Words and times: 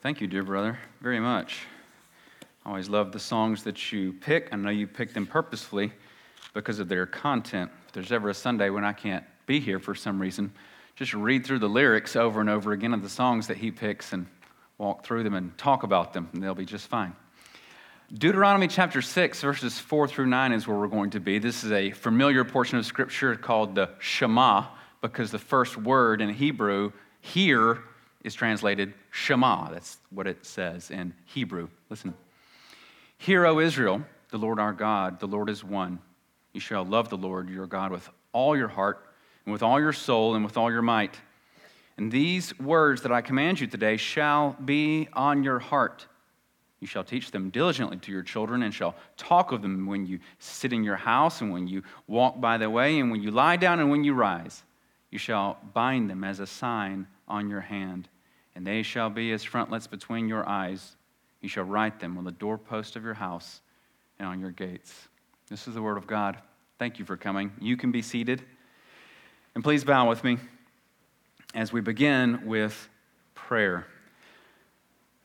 Thank 0.00 0.20
you, 0.20 0.28
dear 0.28 0.44
brother, 0.44 0.78
very 1.00 1.18
much. 1.18 1.62
I 2.64 2.68
always 2.68 2.88
love 2.88 3.10
the 3.10 3.18
songs 3.18 3.64
that 3.64 3.90
you 3.90 4.12
pick. 4.12 4.48
I 4.52 4.56
know 4.56 4.70
you 4.70 4.86
pick 4.86 5.12
them 5.12 5.26
purposefully 5.26 5.90
because 6.54 6.78
of 6.78 6.88
their 6.88 7.04
content. 7.04 7.68
If 7.88 7.94
there's 7.94 8.12
ever 8.12 8.28
a 8.28 8.34
Sunday 8.34 8.70
when 8.70 8.84
I 8.84 8.92
can't 8.92 9.24
be 9.46 9.58
here 9.58 9.80
for 9.80 9.96
some 9.96 10.20
reason, 10.20 10.52
just 10.94 11.14
read 11.14 11.44
through 11.44 11.58
the 11.58 11.68
lyrics 11.68 12.14
over 12.14 12.40
and 12.40 12.48
over 12.48 12.70
again 12.70 12.94
of 12.94 13.02
the 13.02 13.08
songs 13.08 13.48
that 13.48 13.56
he 13.56 13.72
picks 13.72 14.12
and 14.12 14.26
walk 14.78 15.04
through 15.04 15.24
them 15.24 15.34
and 15.34 15.58
talk 15.58 15.82
about 15.82 16.12
them, 16.12 16.28
and 16.32 16.40
they'll 16.40 16.54
be 16.54 16.64
just 16.64 16.86
fine. 16.86 17.12
Deuteronomy 18.14 18.68
chapter 18.68 19.02
6, 19.02 19.42
verses 19.42 19.80
4 19.80 20.06
through 20.06 20.26
9 20.26 20.52
is 20.52 20.68
where 20.68 20.78
we're 20.78 20.86
going 20.86 21.10
to 21.10 21.20
be. 21.20 21.40
This 21.40 21.64
is 21.64 21.72
a 21.72 21.90
familiar 21.90 22.44
portion 22.44 22.78
of 22.78 22.86
scripture 22.86 23.34
called 23.34 23.74
the 23.74 23.90
Shema, 23.98 24.66
because 25.00 25.32
the 25.32 25.40
first 25.40 25.76
word 25.76 26.20
in 26.20 26.28
Hebrew, 26.28 26.92
here, 27.20 27.80
is 28.28 28.34
translated 28.34 28.94
Shema. 29.10 29.70
That's 29.70 29.98
what 30.10 30.26
it 30.26 30.44
says 30.46 30.90
in 30.90 31.14
Hebrew. 31.24 31.68
Listen. 31.88 32.14
Hear, 33.16 33.46
O 33.46 33.58
Israel, 33.58 34.02
the 34.30 34.38
Lord 34.38 34.60
our 34.60 34.72
God, 34.72 35.18
the 35.18 35.26
Lord 35.26 35.50
is 35.50 35.64
one. 35.64 35.98
You 36.52 36.60
shall 36.60 36.84
love 36.84 37.08
the 37.08 37.16
Lord 37.16 37.48
your 37.48 37.66
God 37.66 37.90
with 37.90 38.08
all 38.32 38.56
your 38.56 38.68
heart, 38.68 39.04
and 39.44 39.52
with 39.52 39.62
all 39.62 39.80
your 39.80 39.94
soul, 39.94 40.34
and 40.34 40.44
with 40.44 40.56
all 40.56 40.70
your 40.70 40.82
might. 40.82 41.18
And 41.96 42.12
these 42.12 42.56
words 42.60 43.02
that 43.02 43.10
I 43.10 43.22
command 43.22 43.60
you 43.60 43.66
today 43.66 43.96
shall 43.96 44.54
be 44.62 45.08
on 45.14 45.42
your 45.42 45.58
heart. 45.58 46.06
You 46.80 46.86
shall 46.86 47.02
teach 47.04 47.30
them 47.30 47.48
diligently 47.48 47.96
to 47.96 48.12
your 48.12 48.22
children, 48.22 48.62
and 48.62 48.72
shall 48.72 48.94
talk 49.16 49.52
of 49.52 49.62
them 49.62 49.86
when 49.86 50.06
you 50.06 50.20
sit 50.38 50.72
in 50.74 50.84
your 50.84 50.96
house, 50.96 51.40
and 51.40 51.50
when 51.50 51.66
you 51.66 51.82
walk 52.06 52.40
by 52.40 52.58
the 52.58 52.68
way, 52.68 53.00
and 53.00 53.10
when 53.10 53.22
you 53.22 53.30
lie 53.30 53.56
down, 53.56 53.80
and 53.80 53.90
when 53.90 54.04
you 54.04 54.12
rise. 54.12 54.62
You 55.10 55.18
shall 55.18 55.56
bind 55.72 56.10
them 56.10 56.22
as 56.22 56.38
a 56.38 56.46
sign 56.46 57.06
on 57.26 57.48
your 57.48 57.62
hand, 57.62 58.08
and 58.58 58.66
they 58.66 58.82
shall 58.82 59.08
be 59.08 59.30
as 59.30 59.44
frontlets 59.44 59.86
between 59.86 60.28
your 60.28 60.46
eyes. 60.48 60.96
You 61.40 61.48
shall 61.48 61.62
write 61.62 62.00
them 62.00 62.18
on 62.18 62.24
the 62.24 62.32
doorpost 62.32 62.96
of 62.96 63.04
your 63.04 63.14
house 63.14 63.60
and 64.18 64.26
on 64.26 64.40
your 64.40 64.50
gates. 64.50 64.92
This 65.48 65.68
is 65.68 65.74
the 65.74 65.80
word 65.80 65.96
of 65.96 66.08
God. 66.08 66.38
Thank 66.76 66.98
you 66.98 67.04
for 67.04 67.16
coming. 67.16 67.52
You 67.60 67.76
can 67.76 67.92
be 67.92 68.02
seated. 68.02 68.42
And 69.54 69.62
please 69.62 69.84
bow 69.84 70.08
with 70.08 70.24
me 70.24 70.38
as 71.54 71.72
we 71.72 71.80
begin 71.80 72.46
with 72.46 72.88
prayer. 73.36 73.86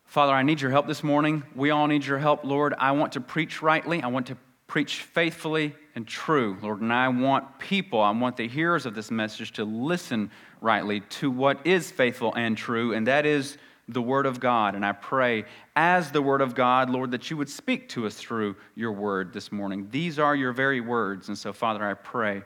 Father, 0.06 0.34
I 0.34 0.44
need 0.44 0.62
your 0.62 0.70
help 0.70 0.86
this 0.86 1.04
morning. 1.04 1.42
We 1.56 1.72
all 1.72 1.88
need 1.88 2.06
your 2.06 2.20
help, 2.20 2.44
Lord. 2.44 2.76
I 2.78 2.92
want 2.92 3.14
to 3.14 3.20
preach 3.20 3.64
rightly. 3.64 4.04
I 4.04 4.10
want 4.10 4.28
to 4.28 4.38
preach 4.68 4.98
faithfully 4.98 5.74
and 5.96 6.08
true, 6.08 6.58
Lord. 6.62 6.82
And 6.82 6.92
I 6.92 7.08
want 7.08 7.60
people, 7.60 8.02
I 8.02 8.12
want 8.12 8.38
the 8.38 8.48
hearers 8.48 8.86
of 8.86 8.96
this 8.96 9.12
message 9.12 9.52
to 9.54 9.66
listen 9.66 10.32
rightly 10.62 11.02
to 11.02 11.30
what 11.30 11.66
is 11.66 11.92
faithful 11.92 12.34
and 12.36 12.58
true, 12.58 12.94
and 12.94 13.08
that 13.08 13.26
is 13.26 13.58
the 13.90 14.02
Word 14.02 14.26
of 14.26 14.40
God. 14.40 14.76
And 14.76 14.86
I 14.86 14.94
pray, 14.94 15.44
as 15.76 16.12
the 16.12 16.22
Word 16.22 16.42
of 16.42 16.56
God, 16.56 16.90
Lord, 16.90 17.12
that 17.12 17.30
you 17.30 17.38
would 17.38 17.50
speak 17.50 17.90
to 17.90 18.06
us 18.08 18.16
through 18.16 18.56
your 18.76 18.94
Word 18.94 19.34
this 19.34 19.52
morning. 19.52 19.88
These 19.92 20.20
are 20.20 20.36
your 20.36 20.54
very 20.54 20.82
words. 20.82 21.28
And 21.28 21.38
so, 21.38 21.52
Father, 21.52 21.84
I 21.84 21.94
pray 21.94 22.44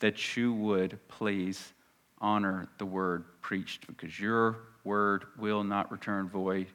that 0.00 0.36
you 0.36 0.52
would 0.52 0.98
please 1.08 1.72
honor 2.20 2.68
the 2.78 2.86
Word 2.86 3.24
preached, 3.40 3.86
because 3.86 4.18
your 4.18 4.56
Word 4.84 5.24
will 5.38 5.62
not 5.62 5.90
return 5.92 6.28
void. 6.28 6.66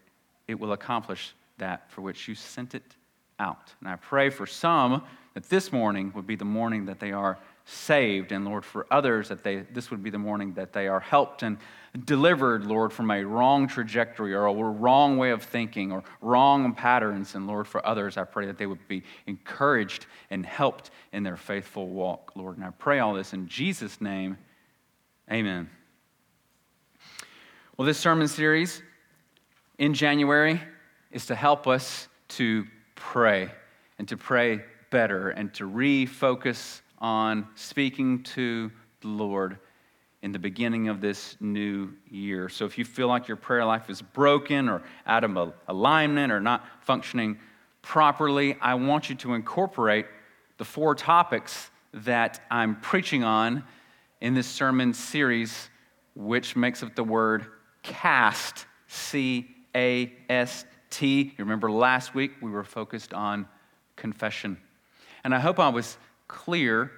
It 0.47 0.57
will 0.57 0.71
accomplish 0.71 1.33
that 1.57 1.91
for 1.91 2.01
which 2.01 2.27
you 2.27 2.35
sent 2.35 2.75
it 2.75 2.95
out. 3.39 3.73
And 3.79 3.89
I 3.89 3.95
pray 3.95 4.29
for 4.29 4.45
some 4.45 5.03
that 5.33 5.49
this 5.49 5.71
morning 5.71 6.11
would 6.15 6.25
be 6.25 6.35
the 6.35 6.45
morning 6.45 6.85
that 6.85 6.99
they 6.99 7.11
are 7.11 7.37
saved, 7.65 8.31
and 8.31 8.45
Lord, 8.45 8.63
for 8.63 8.87
others 8.89 9.27
that 9.27 9.43
they 9.43 9.57
this 9.57 9.91
would 9.91 10.01
be 10.01 10.09
the 10.09 10.17
morning 10.17 10.53
that 10.53 10.71
they 10.71 10.87
are 10.87 11.01
helped 11.01 11.43
and 11.43 11.57
delivered, 12.05 12.65
Lord, 12.65 12.93
from 12.93 13.11
a 13.11 13.23
wrong 13.23 13.67
trajectory 13.67 14.33
or 14.33 14.45
a 14.45 14.53
wrong 14.53 15.17
way 15.17 15.31
of 15.31 15.43
thinking 15.43 15.91
or 15.91 16.03
wrong 16.21 16.73
patterns. 16.73 17.35
And 17.35 17.45
Lord, 17.45 17.67
for 17.67 17.85
others, 17.85 18.17
I 18.17 18.23
pray 18.23 18.45
that 18.45 18.57
they 18.57 18.65
would 18.65 18.87
be 18.87 19.03
encouraged 19.25 20.05
and 20.29 20.45
helped 20.45 20.91
in 21.11 21.23
their 21.23 21.35
faithful 21.35 21.89
walk, 21.89 22.31
Lord. 22.35 22.55
And 22.55 22.65
I 22.65 22.69
pray 22.71 22.99
all 22.99 23.13
this 23.13 23.33
in 23.33 23.47
Jesus' 23.47 23.99
name. 23.99 24.37
Amen. 25.29 25.69
Well, 27.75 27.85
this 27.85 27.99
sermon 27.99 28.27
series 28.27 28.81
in 29.77 29.93
January 29.93 30.61
is 31.11 31.25
to 31.27 31.35
help 31.35 31.67
us 31.67 32.07
to 32.29 32.65
pray 32.97 33.49
and 33.97 34.07
to 34.09 34.17
pray 34.17 34.61
better 34.89 35.29
and 35.29 35.53
to 35.53 35.69
refocus 35.69 36.81
on 36.99 37.47
speaking 37.55 38.23
to 38.23 38.69
the 39.01 39.07
Lord 39.07 39.57
in 40.23 40.31
the 40.31 40.39
beginning 40.39 40.89
of 40.89 40.99
this 40.99 41.37
new 41.39 41.93
year. 42.09 42.49
So 42.49 42.65
if 42.65 42.77
you 42.77 42.83
feel 42.83 43.07
like 43.07 43.27
your 43.27 43.37
prayer 43.37 43.63
life 43.63 43.89
is 43.89 44.01
broken 44.01 44.67
or 44.67 44.81
out 45.05 45.23
of 45.23 45.53
alignment 45.67 46.31
or 46.31 46.41
not 46.41 46.65
functioning 46.81 47.37
properly, 47.81 48.57
I 48.59 48.73
want 48.73 49.09
you 49.09 49.15
to 49.17 49.35
incorporate 49.35 50.07
the 50.57 50.65
four 50.65 50.95
topics 50.95 51.69
that 51.93 52.41
I'm 52.49 52.75
preaching 52.81 53.23
on 53.23 53.63
in 54.19 54.33
this 54.33 54.47
sermon 54.47 54.93
series, 54.93 55.69
which 56.15 56.55
makes 56.55 56.81
up 56.81 56.95
the 56.95 57.03
word 57.03 57.45
cast, 57.83 58.65
C 58.87 59.47
A 59.75 60.11
S 60.29 60.63
T. 60.63 60.69
You 61.05 61.31
remember 61.39 61.71
last 61.71 62.15
week 62.15 62.31
we 62.41 62.49
were 62.49 62.63
focused 62.63 63.13
on 63.13 63.47
confession. 63.95 64.57
And 65.23 65.33
I 65.35 65.39
hope 65.39 65.59
I 65.59 65.69
was 65.69 65.97
clear 66.27 66.91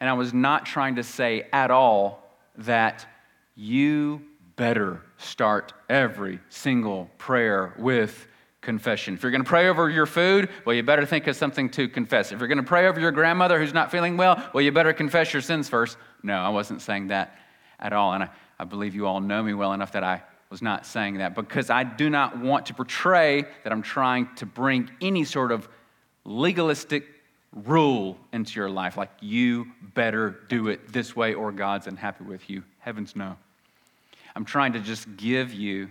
and 0.00 0.08
I 0.08 0.12
was 0.12 0.32
not 0.32 0.66
trying 0.66 0.96
to 0.96 1.02
say 1.02 1.46
at 1.52 1.70
all 1.70 2.22
that 2.58 3.06
you 3.54 4.22
better 4.56 5.02
start 5.18 5.72
every 5.88 6.40
single 6.48 7.10
prayer 7.18 7.74
with 7.78 8.26
confession. 8.60 9.14
If 9.14 9.22
you're 9.22 9.30
going 9.30 9.42
to 9.42 9.48
pray 9.48 9.68
over 9.68 9.88
your 9.88 10.06
food, 10.06 10.50
well, 10.64 10.74
you 10.74 10.82
better 10.82 11.06
think 11.06 11.26
of 11.26 11.36
something 11.36 11.70
to 11.70 11.88
confess. 11.88 12.32
If 12.32 12.38
you're 12.38 12.48
going 12.48 12.58
to 12.58 12.64
pray 12.64 12.86
over 12.86 13.00
your 13.00 13.12
grandmother 13.12 13.58
who's 13.58 13.72
not 13.72 13.90
feeling 13.90 14.16
well, 14.16 14.44
well, 14.52 14.62
you 14.62 14.72
better 14.72 14.92
confess 14.92 15.32
your 15.32 15.42
sins 15.42 15.68
first. 15.68 15.96
No, 16.22 16.34
I 16.34 16.48
wasn't 16.48 16.82
saying 16.82 17.08
that 17.08 17.38
at 17.78 17.92
all. 17.92 18.12
And 18.12 18.24
I, 18.24 18.30
I 18.58 18.64
believe 18.64 18.94
you 18.94 19.06
all 19.06 19.20
know 19.20 19.42
me 19.42 19.54
well 19.54 19.72
enough 19.72 19.92
that 19.92 20.04
I 20.04 20.22
was 20.50 20.62
not 20.62 20.86
saying 20.86 21.18
that 21.18 21.34
because 21.34 21.70
I 21.70 21.84
do 21.84 22.08
not 22.08 22.38
want 22.38 22.66
to 22.66 22.74
portray 22.74 23.42
that 23.64 23.72
I'm 23.72 23.82
trying 23.82 24.28
to 24.36 24.46
bring 24.46 24.90
any 25.00 25.24
sort 25.24 25.52
of 25.52 25.68
legalistic 26.24 27.06
rule 27.52 28.18
into 28.32 28.58
your 28.58 28.70
life, 28.70 28.96
like 28.96 29.10
you 29.20 29.66
better 29.94 30.38
do 30.48 30.68
it 30.68 30.92
this 30.92 31.14
way 31.14 31.34
or 31.34 31.52
God's 31.52 31.86
unhappy 31.86 32.24
with 32.24 32.48
you. 32.48 32.62
Heavens 32.78 33.14
no. 33.14 33.36
I'm 34.34 34.44
trying 34.44 34.72
to 34.74 34.80
just 34.80 35.16
give 35.16 35.52
you 35.52 35.90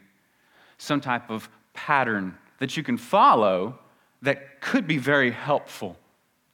some 0.77 1.01
type 1.01 1.29
of 1.29 1.49
pattern 1.73 2.37
that 2.59 2.77
you 2.77 2.83
can 2.83 2.97
follow 2.97 3.77
that 4.21 4.61
could 4.61 4.87
be 4.87 4.97
very 4.97 5.31
helpful 5.31 5.97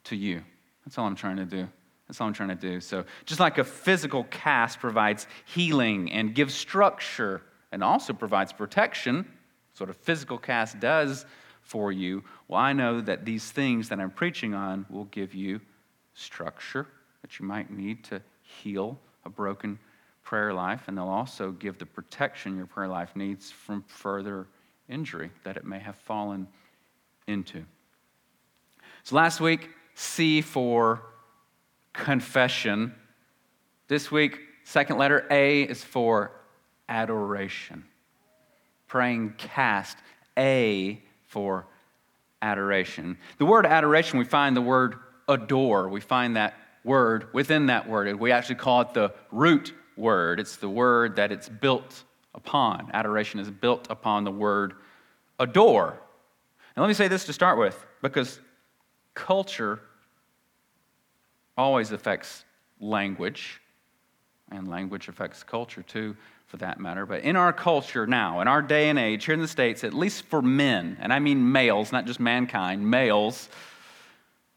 to 0.05 0.15
you. 0.15 0.43
That's 0.85 0.97
all 0.97 1.05
I'm 1.05 1.15
trying 1.15 1.37
to 1.37 1.45
do. 1.45 1.67
That's 2.07 2.19
all 2.19 2.27
I'm 2.27 2.33
trying 2.33 2.49
to 2.49 2.55
do. 2.55 2.81
So, 2.81 3.05
just 3.25 3.39
like 3.39 3.57
a 3.57 3.63
physical 3.63 4.25
cast 4.25 4.79
provides 4.79 5.27
healing 5.45 6.11
and 6.11 6.35
gives 6.35 6.53
structure 6.53 7.41
and 7.73 7.83
also 7.83 8.13
provides 8.13 8.53
protection, 8.53 9.27
sort 9.73 9.89
of 9.89 9.97
physical 9.97 10.37
cast 10.37 10.79
does 10.79 11.25
for 11.61 11.91
you. 11.91 12.23
Well, 12.47 12.61
I 12.61 12.71
know 12.71 13.01
that 13.01 13.25
these 13.25 13.51
things 13.51 13.89
that 13.89 13.99
I'm 13.99 14.11
preaching 14.11 14.53
on 14.53 14.85
will 14.89 15.05
give 15.05 15.33
you 15.33 15.59
structure 16.13 16.87
that 17.23 17.39
you 17.39 17.45
might 17.45 17.71
need 17.71 18.03
to 18.05 18.21
heal 18.43 18.99
a 19.25 19.29
broken 19.29 19.79
prayer 20.23 20.53
life, 20.53 20.83
and 20.87 20.97
they'll 20.97 21.07
also 21.07 21.51
give 21.51 21.79
the 21.79 21.85
protection 21.85 22.55
your 22.55 22.67
prayer 22.67 22.87
life 22.87 23.15
needs 23.15 23.49
from 23.49 23.83
further 23.87 24.45
injury 24.87 25.31
that 25.43 25.57
it 25.57 25.65
may 25.65 25.79
have 25.79 25.95
fallen 25.95 26.47
into. 27.27 27.63
So 29.03 29.15
last 29.15 29.41
week, 29.41 29.69
C 29.95 30.41
for 30.41 31.01
confession. 31.93 32.93
This 33.87 34.11
week, 34.11 34.39
second 34.63 34.97
letter 34.97 35.25
A 35.31 35.63
is 35.63 35.83
for 35.83 36.31
adoration. 36.89 37.85
Praying 38.87 39.33
cast 39.37 39.97
A 40.37 41.01
for 41.27 41.65
adoration. 42.41 43.17
The 43.37 43.45
word 43.45 43.65
adoration, 43.65 44.19
we 44.19 44.25
find 44.25 44.55
the 44.55 44.61
word 44.61 44.95
adore. 45.27 45.89
We 45.89 46.01
find 46.01 46.35
that 46.35 46.53
word 46.83 47.33
within 47.33 47.67
that 47.67 47.89
word. 47.89 48.19
We 48.19 48.31
actually 48.31 48.55
call 48.55 48.81
it 48.81 48.93
the 48.93 49.13
root 49.31 49.73
word. 49.95 50.39
It's 50.39 50.57
the 50.57 50.69
word 50.69 51.15
that 51.15 51.31
it's 51.31 51.49
built 51.49 52.03
upon. 52.35 52.91
Adoration 52.93 53.39
is 53.39 53.49
built 53.49 53.87
upon 53.89 54.25
the 54.25 54.31
word 54.31 54.73
adore. 55.39 55.99
And 56.75 56.81
let 56.81 56.87
me 56.87 56.93
say 56.93 57.07
this 57.07 57.25
to 57.25 57.33
start 57.33 57.57
with, 57.57 57.85
because 58.01 58.39
culture 59.13 59.79
always 61.57 61.91
affects 61.91 62.45
language, 62.79 63.61
and 64.51 64.67
language 64.67 65.07
affects 65.07 65.43
culture 65.43 65.83
too 65.83 66.15
for 66.53 66.57
that 66.57 66.79
matter. 66.79 67.07
But 67.07 67.23
in 67.23 67.35
our 67.35 67.51
culture 67.51 68.05
now, 68.05 68.39
in 68.39 68.47
our 68.47 68.61
day 68.61 68.89
and 68.89 68.99
age, 68.99 69.25
here 69.25 69.33
in 69.33 69.41
the 69.41 69.47
States, 69.47 69.83
at 69.83 69.91
least 69.91 70.25
for 70.25 70.39
men, 70.39 70.97
and 71.01 71.11
I 71.11 71.17
mean 71.17 71.51
males, 71.51 71.91
not 71.91 72.05
just 72.05 72.19
mankind, 72.19 72.87
males, 72.87 73.49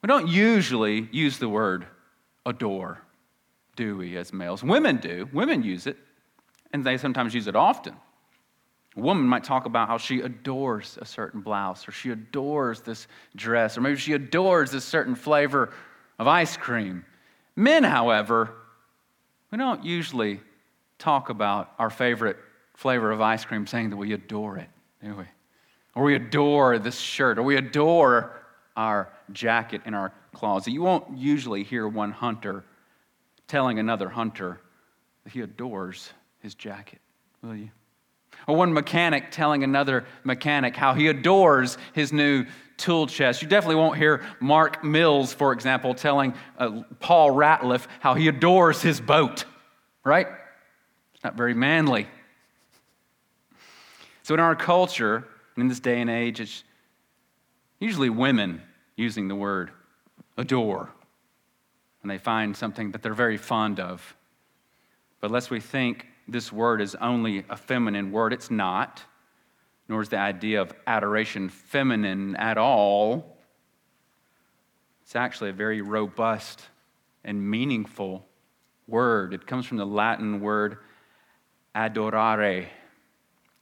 we 0.02 0.06
don't 0.06 0.28
usually 0.28 1.08
use 1.10 1.38
the 1.38 1.48
word 1.48 1.86
adore, 2.44 2.98
do 3.76 3.96
we, 3.96 4.14
as 4.18 4.30
males? 4.30 4.62
Women 4.62 4.98
do. 4.98 5.26
Women 5.32 5.62
use 5.62 5.86
it, 5.86 5.96
and 6.70 6.84
they 6.84 6.98
sometimes 6.98 7.32
use 7.32 7.46
it 7.46 7.56
often. 7.56 7.94
A 8.94 9.00
woman 9.00 9.24
might 9.24 9.44
talk 9.44 9.64
about 9.64 9.88
how 9.88 9.96
she 9.96 10.20
adores 10.20 10.98
a 11.00 11.06
certain 11.06 11.40
blouse, 11.40 11.88
or 11.88 11.92
she 11.92 12.10
adores 12.10 12.82
this 12.82 13.06
dress, 13.36 13.78
or 13.78 13.80
maybe 13.80 13.96
she 13.96 14.12
adores 14.12 14.70
this 14.70 14.84
certain 14.84 15.14
flavor 15.14 15.72
of 16.18 16.26
ice 16.26 16.58
cream. 16.58 17.06
Men, 17.56 17.84
however, 17.84 18.50
we 19.50 19.56
don't 19.56 19.82
usually 19.82 20.40
talk 20.98 21.28
about 21.28 21.72
our 21.78 21.90
favorite 21.90 22.36
flavor 22.74 23.10
of 23.10 23.20
ice 23.20 23.44
cream 23.44 23.66
saying 23.66 23.90
that 23.90 23.96
we 23.96 24.12
adore 24.12 24.58
it, 24.58 24.68
do 25.02 25.14
we? 25.16 25.24
Or 25.94 26.04
we 26.04 26.14
adore 26.14 26.78
this 26.78 26.98
shirt, 26.98 27.38
or 27.38 27.42
we 27.42 27.56
adore 27.56 28.42
our 28.76 29.10
jacket 29.32 29.82
in 29.86 29.94
our 29.94 30.12
closet. 30.34 30.72
You 30.72 30.82
won't 30.82 31.16
usually 31.16 31.64
hear 31.64 31.88
one 31.88 32.12
hunter 32.12 32.64
telling 33.48 33.78
another 33.78 34.08
hunter 34.08 34.60
that 35.24 35.32
he 35.32 35.40
adores 35.40 36.12
his 36.40 36.54
jacket, 36.54 37.00
will 37.42 37.56
you? 37.56 37.70
Or 38.46 38.54
one 38.54 38.72
mechanic 38.74 39.30
telling 39.30 39.64
another 39.64 40.04
mechanic 40.22 40.76
how 40.76 40.92
he 40.94 41.08
adores 41.08 41.78
his 41.94 42.12
new 42.12 42.44
tool 42.76 43.06
chest. 43.06 43.40
You 43.40 43.48
definitely 43.48 43.76
won't 43.76 43.96
hear 43.96 44.24
Mark 44.40 44.84
Mills, 44.84 45.32
for 45.32 45.52
example, 45.52 45.94
telling 45.94 46.34
uh, 46.58 46.82
Paul 47.00 47.30
Ratliff 47.30 47.86
how 48.00 48.14
he 48.14 48.28
adores 48.28 48.82
his 48.82 49.00
boat, 49.00 49.46
right? 50.04 50.26
Not 51.26 51.34
very 51.34 51.54
manly. 51.54 52.06
So, 54.22 54.34
in 54.34 54.38
our 54.38 54.54
culture, 54.54 55.26
in 55.56 55.66
this 55.66 55.80
day 55.80 56.00
and 56.00 56.08
age, 56.08 56.38
it's 56.38 56.62
usually 57.80 58.10
women 58.10 58.62
using 58.94 59.26
the 59.26 59.34
word 59.34 59.72
adore 60.38 60.88
when 62.00 62.10
they 62.10 62.18
find 62.18 62.56
something 62.56 62.92
that 62.92 63.02
they're 63.02 63.12
very 63.12 63.38
fond 63.38 63.80
of. 63.80 64.14
But 65.20 65.32
lest 65.32 65.50
we 65.50 65.58
think 65.58 66.06
this 66.28 66.52
word 66.52 66.80
is 66.80 66.94
only 66.94 67.44
a 67.50 67.56
feminine 67.56 68.12
word, 68.12 68.32
it's 68.32 68.52
not, 68.52 69.02
nor 69.88 70.02
is 70.02 70.10
the 70.10 70.18
idea 70.18 70.62
of 70.62 70.72
adoration 70.86 71.48
feminine 71.48 72.36
at 72.36 72.56
all. 72.56 73.36
It's 75.02 75.16
actually 75.16 75.50
a 75.50 75.54
very 75.54 75.80
robust 75.80 76.62
and 77.24 77.50
meaningful 77.50 78.24
word. 78.86 79.34
It 79.34 79.44
comes 79.44 79.66
from 79.66 79.78
the 79.78 79.86
Latin 79.86 80.40
word 80.40 80.78
adorare, 81.76 82.66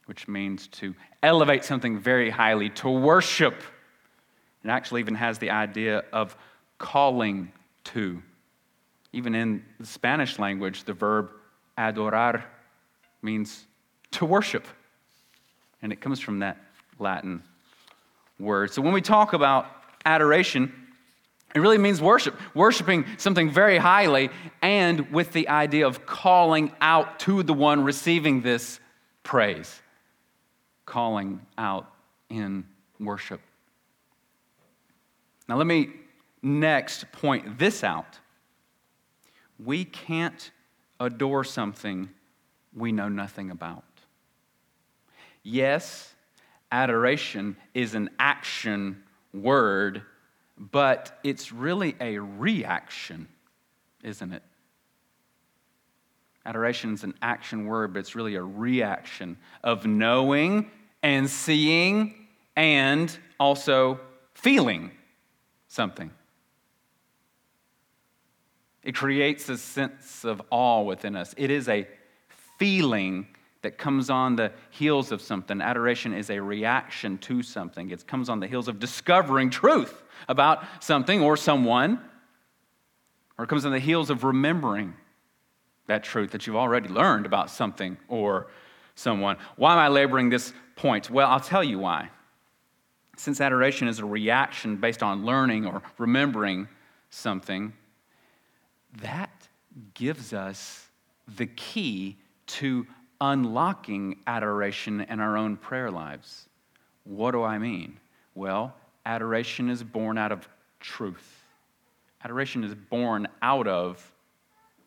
which 0.05 0.27
means 0.27 0.67
to 0.67 0.95
elevate 1.21 1.65
something 1.65 1.99
very 1.99 2.29
highly, 2.29 2.69
to 2.69 2.89
worship. 2.89 3.61
It 4.63 4.69
actually 4.69 5.01
even 5.01 5.15
has 5.15 5.37
the 5.37 5.51
idea 5.51 6.03
of 6.13 6.35
calling 6.77 7.51
to. 7.85 8.21
Even 9.11 9.35
in 9.35 9.63
the 9.79 9.85
Spanish 9.85 10.39
language, 10.39 10.85
the 10.85 10.93
verb 10.93 11.29
adorar 11.77 12.43
means 13.21 13.65
to 14.11 14.25
worship. 14.25 14.65
And 15.81 15.91
it 15.91 16.01
comes 16.01 16.19
from 16.19 16.39
that 16.39 16.57
Latin 16.99 17.43
word. 18.39 18.71
So 18.71 18.81
when 18.81 18.93
we 18.93 19.01
talk 19.01 19.33
about 19.33 19.67
adoration, 20.05 20.84
it 21.55 21.59
really 21.59 21.77
means 21.77 22.01
worship, 22.01 22.37
worshiping 22.53 23.05
something 23.17 23.49
very 23.49 23.77
highly, 23.77 24.29
and 24.61 25.09
with 25.11 25.31
the 25.31 25.47
idea 25.47 25.87
of 25.87 26.05
calling 26.05 26.73
out 26.81 27.17
to 27.19 27.43
the 27.43 27.53
one 27.53 27.83
receiving 27.85 28.41
this 28.41 28.81
praise. 29.23 29.81
Calling 30.85 31.39
out 31.57 31.89
in 32.29 32.65
worship. 32.99 33.39
Now, 35.47 35.55
let 35.55 35.65
me 35.65 35.91
next 36.41 37.09
point 37.13 37.57
this 37.57 37.83
out. 37.83 38.19
We 39.63 39.85
can't 39.85 40.51
adore 40.99 41.45
something 41.45 42.09
we 42.75 42.91
know 42.91 43.07
nothing 43.07 43.49
about. 43.49 43.83
Yes, 45.41 46.13
adoration 46.71 47.55
is 47.73 47.95
an 47.95 48.09
action 48.19 49.03
word, 49.33 50.01
but 50.57 51.19
it's 51.23 51.51
really 51.51 51.95
a 51.99 52.17
reaction, 52.19 53.27
isn't 54.03 54.33
it? 54.33 54.43
Adoration 56.45 56.93
is 56.93 57.03
an 57.03 57.15
action 57.21 57.65
word, 57.65 57.93
but 57.93 57.99
it's 57.99 58.15
really 58.15 58.35
a 58.35 58.43
reaction 58.43 59.37
of 59.63 59.85
knowing 59.85 60.69
and 61.01 61.29
seeing 61.29 62.27
and 62.55 63.17
also 63.39 63.99
feeling 64.33 64.91
something. 65.67 66.11
It 68.83 68.93
creates 68.93 69.49
a 69.49 69.57
sense 69.57 70.23
of 70.23 70.41
awe 70.51 70.83
within 70.83 71.15
us. 71.15 71.33
It 71.37 71.49
is 71.49 71.67
a 71.67 71.87
feeling 72.59 73.27
that 73.65 73.79
comes 73.79 74.11
on 74.11 74.35
the 74.35 74.51
heels 74.69 75.11
of 75.11 75.21
something. 75.21 75.59
Adoration 75.59 76.13
is 76.13 76.29
a 76.29 76.39
reaction 76.39 77.17
to 77.17 77.41
something, 77.41 77.89
it 77.89 78.05
comes 78.05 78.29
on 78.29 78.39
the 78.39 78.45
heels 78.47 78.67
of 78.67 78.79
discovering 78.79 79.49
truth 79.49 80.03
about 80.27 80.63
something 80.79 81.21
or 81.21 81.35
someone, 81.35 81.99
or 83.39 83.45
it 83.45 83.47
comes 83.47 83.65
on 83.65 83.71
the 83.71 83.79
heels 83.79 84.11
of 84.11 84.23
remembering 84.23 84.93
that 85.87 86.03
truth 86.03 86.29
that 86.31 86.45
you've 86.45 86.55
already 86.55 86.89
learned 86.89 87.25
about 87.25 87.49
something 87.49 87.97
or 88.07 88.47
someone. 88.93 89.35
Why 89.55 89.73
am 89.73 89.79
I 89.79 89.87
laboring 89.87 90.29
this 90.29 90.53
point? 90.75 91.09
Well, 91.09 91.27
I'll 91.27 91.39
tell 91.39 91.63
you 91.63 91.79
why. 91.79 92.09
Since 93.17 93.41
adoration 93.41 93.87
is 93.87 93.97
a 93.97 94.05
reaction 94.05 94.77
based 94.77 95.01
on 95.01 95.25
learning 95.25 95.65
or 95.65 95.81
remembering 95.97 96.67
something, 97.09 97.73
that 99.01 99.47
gives 99.95 100.33
us 100.33 100.87
the 101.35 101.47
key 101.47 102.17
to 102.45 102.85
unlocking 103.31 104.19
adoration 104.27 105.01
in 105.01 105.19
our 105.19 105.37
own 105.37 105.57
prayer 105.57 105.89
lives. 105.89 106.47
What 107.03 107.31
do 107.31 107.43
I 107.43 107.57
mean? 107.57 107.99
Well, 108.33 108.75
adoration 109.05 109.69
is 109.69 109.83
born 109.83 110.17
out 110.17 110.31
of 110.31 110.47
truth. 110.79 111.43
Adoration 112.23 112.63
is 112.63 112.75
born 112.75 113.27
out 113.41 113.67
of 113.67 114.13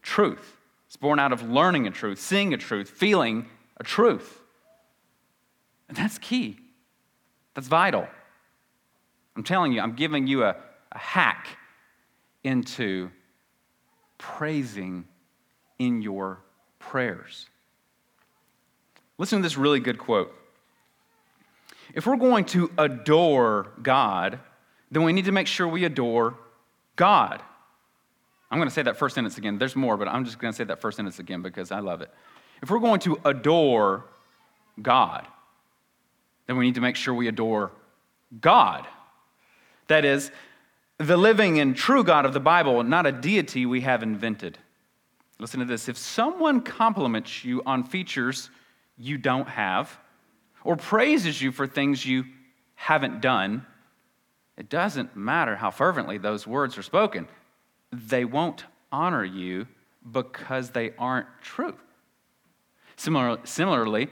truth. 0.02 0.56
It's 0.86 0.96
born 0.96 1.18
out 1.18 1.32
of 1.32 1.48
learning 1.48 1.86
a 1.86 1.90
truth, 1.90 2.20
seeing 2.20 2.54
a 2.54 2.56
truth, 2.56 2.88
feeling 2.88 3.46
a 3.76 3.84
truth. 3.84 4.40
And 5.88 5.96
that's 5.96 6.18
key. 6.18 6.58
That's 7.54 7.68
vital. 7.68 8.06
I'm 9.36 9.44
telling 9.44 9.72
you, 9.72 9.80
I'm 9.80 9.94
giving 9.94 10.26
you 10.26 10.44
a, 10.44 10.56
a 10.92 10.98
hack 10.98 11.48
into 12.44 13.10
praising 14.16 15.06
in 15.78 16.02
your 16.02 16.40
prayers. 16.78 17.48
Listen 19.18 19.40
to 19.40 19.42
this 19.42 19.56
really 19.56 19.80
good 19.80 19.98
quote. 19.98 20.34
If 21.94 22.06
we're 22.06 22.16
going 22.16 22.44
to 22.46 22.70
adore 22.78 23.72
God, 23.82 24.38
then 24.90 25.02
we 25.02 25.12
need 25.12 25.24
to 25.24 25.32
make 25.32 25.46
sure 25.46 25.66
we 25.66 25.84
adore 25.84 26.36
God. 26.96 27.42
I'm 28.50 28.58
going 28.58 28.68
to 28.68 28.74
say 28.74 28.82
that 28.82 28.96
first 28.96 29.14
sentence 29.14 29.36
again. 29.36 29.58
There's 29.58 29.76
more, 29.76 29.96
but 29.96 30.08
I'm 30.08 30.24
just 30.24 30.38
going 30.38 30.52
to 30.52 30.56
say 30.56 30.64
that 30.64 30.80
first 30.80 30.96
sentence 30.96 31.18
again 31.18 31.42
because 31.42 31.70
I 31.70 31.80
love 31.80 32.00
it. 32.00 32.10
If 32.62 32.70
we're 32.70 32.78
going 32.78 33.00
to 33.00 33.20
adore 33.24 34.04
God, 34.80 35.26
then 36.46 36.56
we 36.56 36.64
need 36.64 36.76
to 36.76 36.80
make 36.80 36.96
sure 36.96 37.12
we 37.12 37.28
adore 37.28 37.72
God. 38.40 38.86
That 39.88 40.04
is, 40.04 40.30
the 40.98 41.16
living 41.16 41.60
and 41.60 41.76
true 41.76 42.02
God 42.04 42.24
of 42.26 42.32
the 42.32 42.40
Bible, 42.40 42.82
not 42.82 43.06
a 43.06 43.12
deity 43.12 43.66
we 43.66 43.82
have 43.82 44.02
invented. 44.02 44.58
Listen 45.38 45.60
to 45.60 45.66
this. 45.66 45.88
If 45.88 45.96
someone 45.96 46.60
compliments 46.60 47.44
you 47.44 47.62
on 47.64 47.84
features 47.84 48.50
you 48.98 49.18
don't 49.18 49.48
have, 49.48 49.98
or 50.64 50.76
praises 50.76 51.40
you 51.40 51.52
for 51.52 51.66
things 51.66 52.04
you 52.04 52.24
haven't 52.74 53.20
done, 53.20 53.64
it 54.56 54.68
doesn't 54.68 55.16
matter 55.16 55.56
how 55.56 55.70
fervently 55.70 56.18
those 56.18 56.46
words 56.46 56.76
are 56.76 56.82
spoken. 56.82 57.28
They 57.92 58.24
won't 58.24 58.64
honor 58.90 59.24
you 59.24 59.66
because 60.10 60.70
they 60.70 60.92
aren't 60.98 61.28
true. 61.42 61.76
Similar, 62.96 63.38
similarly, 63.44 64.08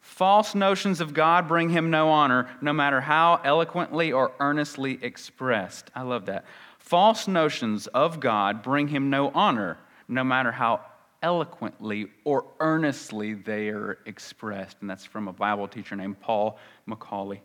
false 0.00 0.54
notions 0.54 1.00
of 1.00 1.14
God 1.14 1.48
bring 1.48 1.70
him 1.70 1.90
no 1.90 2.10
honor, 2.10 2.48
no 2.60 2.72
matter 2.72 3.00
how 3.00 3.40
eloquently 3.44 4.12
or 4.12 4.32
earnestly 4.38 4.98
expressed. 5.02 5.90
I 5.94 6.02
love 6.02 6.26
that. 6.26 6.44
False 6.78 7.26
notions 7.26 7.88
of 7.88 8.20
God 8.20 8.62
bring 8.62 8.88
him 8.88 9.10
no 9.10 9.30
honor, 9.30 9.78
no 10.06 10.22
matter 10.22 10.52
how 10.52 10.82
eloquently 11.22 12.06
or 12.24 12.46
earnestly 12.60 13.34
they 13.34 13.68
are 13.68 13.98
expressed. 14.06 14.76
And 14.80 14.88
that's 14.88 15.04
from 15.04 15.28
a 15.28 15.32
Bible 15.32 15.68
teacher 15.68 15.96
named 15.96 16.20
Paul 16.20 16.58
McAuley. 16.88 17.40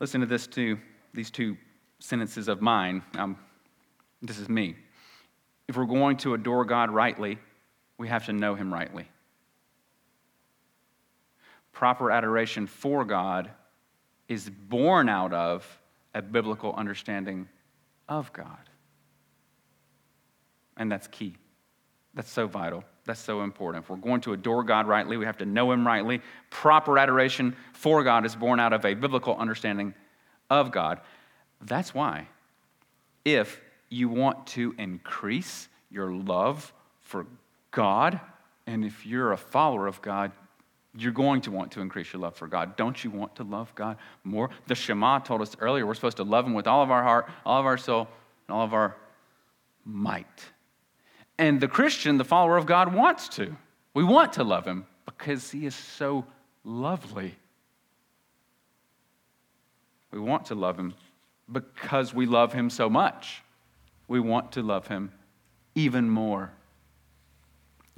Listen 0.00 0.20
to 0.20 0.26
this 0.26 0.46
too, 0.46 0.78
these 1.14 1.30
two 1.30 1.56
sentences 1.98 2.48
of 2.48 2.60
mine. 2.60 3.02
Um, 3.16 3.38
this 4.20 4.38
is 4.38 4.48
me. 4.48 4.76
If 5.68 5.76
we're 5.76 5.84
going 5.84 6.16
to 6.18 6.34
adore 6.34 6.64
God 6.64 6.90
rightly, 6.90 7.38
we 7.98 8.08
have 8.08 8.26
to 8.26 8.32
know 8.32 8.54
Him 8.54 8.72
rightly. 8.72 9.08
Proper 11.72 12.10
adoration 12.10 12.66
for 12.66 13.04
God 13.04 13.50
is 14.28 14.50
born 14.50 15.08
out 15.08 15.32
of 15.32 15.66
a 16.14 16.22
biblical 16.22 16.74
understanding 16.74 17.48
of 18.08 18.32
God. 18.32 18.68
And 20.76 20.90
that's 20.90 21.06
key. 21.06 21.36
That's 22.14 22.30
so 22.30 22.46
vital. 22.46 22.84
That's 23.04 23.20
so 23.20 23.42
important. 23.42 23.84
If 23.84 23.90
we're 23.90 23.96
going 23.96 24.20
to 24.22 24.32
adore 24.32 24.62
God 24.62 24.86
rightly, 24.86 25.16
we 25.16 25.24
have 25.24 25.38
to 25.38 25.46
know 25.46 25.72
Him 25.72 25.86
rightly. 25.86 26.20
Proper 26.50 26.98
adoration 26.98 27.56
for 27.72 28.04
God 28.04 28.24
is 28.24 28.36
born 28.36 28.60
out 28.60 28.72
of 28.72 28.84
a 28.84 28.94
biblical 28.94 29.36
understanding 29.36 29.94
of 30.50 30.70
God. 30.70 31.00
That's 31.62 31.94
why, 31.94 32.28
if 33.24 33.60
you 33.88 34.08
want 34.08 34.46
to 34.48 34.74
increase 34.78 35.68
your 35.90 36.12
love 36.12 36.72
for 37.00 37.26
God, 37.70 38.20
and 38.66 38.84
if 38.84 39.06
you're 39.06 39.32
a 39.32 39.36
follower 39.36 39.86
of 39.86 40.00
God, 40.02 40.32
you're 40.96 41.12
going 41.12 41.40
to 41.42 41.50
want 41.50 41.72
to 41.72 41.80
increase 41.80 42.12
your 42.12 42.20
love 42.20 42.36
for 42.36 42.46
God. 42.46 42.76
Don't 42.76 43.02
you 43.02 43.10
want 43.10 43.34
to 43.36 43.44
love 43.44 43.74
God 43.74 43.96
more? 44.24 44.50
The 44.66 44.74
Shema 44.74 45.20
told 45.20 45.40
us 45.40 45.56
earlier 45.58 45.86
we're 45.86 45.94
supposed 45.94 46.18
to 46.18 46.24
love 46.24 46.46
Him 46.46 46.52
with 46.52 46.66
all 46.66 46.82
of 46.82 46.90
our 46.90 47.02
heart, 47.02 47.30
all 47.46 47.58
of 47.58 47.66
our 47.66 47.78
soul, 47.78 48.08
and 48.46 48.54
all 48.54 48.64
of 48.64 48.74
our 48.74 48.96
might. 49.84 50.50
And 51.42 51.60
the 51.60 51.66
Christian, 51.66 52.18
the 52.18 52.24
follower 52.24 52.56
of 52.56 52.66
God, 52.66 52.94
wants 52.94 53.28
to. 53.30 53.56
We 53.94 54.04
want 54.04 54.34
to 54.34 54.44
love 54.44 54.64
Him 54.64 54.86
because 55.06 55.50
He 55.50 55.66
is 55.66 55.74
so 55.74 56.24
lovely. 56.62 57.34
We 60.12 60.20
want 60.20 60.46
to 60.46 60.54
love 60.54 60.78
Him 60.78 60.94
because 61.50 62.14
we 62.14 62.26
love 62.26 62.52
Him 62.52 62.70
so 62.70 62.88
much. 62.88 63.42
We 64.06 64.20
want 64.20 64.52
to 64.52 64.62
love 64.62 64.86
Him 64.86 65.10
even 65.74 66.08
more. 66.08 66.52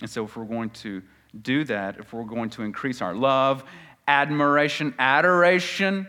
And 0.00 0.08
so, 0.08 0.24
if 0.24 0.38
we're 0.38 0.46
going 0.46 0.70
to 0.70 1.02
do 1.42 1.64
that, 1.64 1.98
if 1.98 2.14
we're 2.14 2.24
going 2.24 2.48
to 2.48 2.62
increase 2.62 3.02
our 3.02 3.14
love, 3.14 3.62
admiration, 4.08 4.94
adoration 4.98 6.08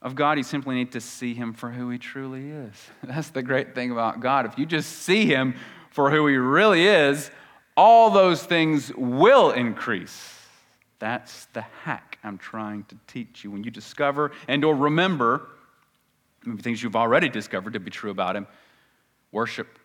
of 0.00 0.14
God, 0.14 0.38
you 0.38 0.42
simply 0.42 0.74
need 0.74 0.92
to 0.92 1.02
see 1.02 1.34
Him 1.34 1.52
for 1.52 1.70
who 1.70 1.90
He 1.90 1.98
truly 1.98 2.48
is. 2.48 2.72
That's 3.02 3.28
the 3.28 3.42
great 3.42 3.74
thing 3.74 3.90
about 3.90 4.20
God. 4.20 4.46
If 4.46 4.58
you 4.58 4.64
just 4.64 4.90
see 4.90 5.26
Him 5.26 5.54
for 5.94 6.10
who 6.10 6.26
He 6.26 6.34
really 6.34 6.88
is, 6.88 7.30
all 7.76 8.10
those 8.10 8.42
things 8.42 8.92
will 8.96 9.52
increase. 9.52 10.40
That's 10.98 11.44
the 11.52 11.60
hack 11.84 12.18
I'm 12.24 12.36
trying 12.36 12.82
to 12.86 12.96
teach 13.06 13.44
you. 13.44 13.52
When 13.52 13.62
you 13.62 13.70
discover 13.70 14.32
and 14.48 14.64
or 14.64 14.74
remember 14.74 15.46
things 16.60 16.82
you've 16.82 16.96
already 16.96 17.28
discovered 17.28 17.74
to 17.74 17.80
be 17.80 17.92
true 17.92 18.10
about 18.10 18.34
him, 18.34 18.48
worship 19.30 19.78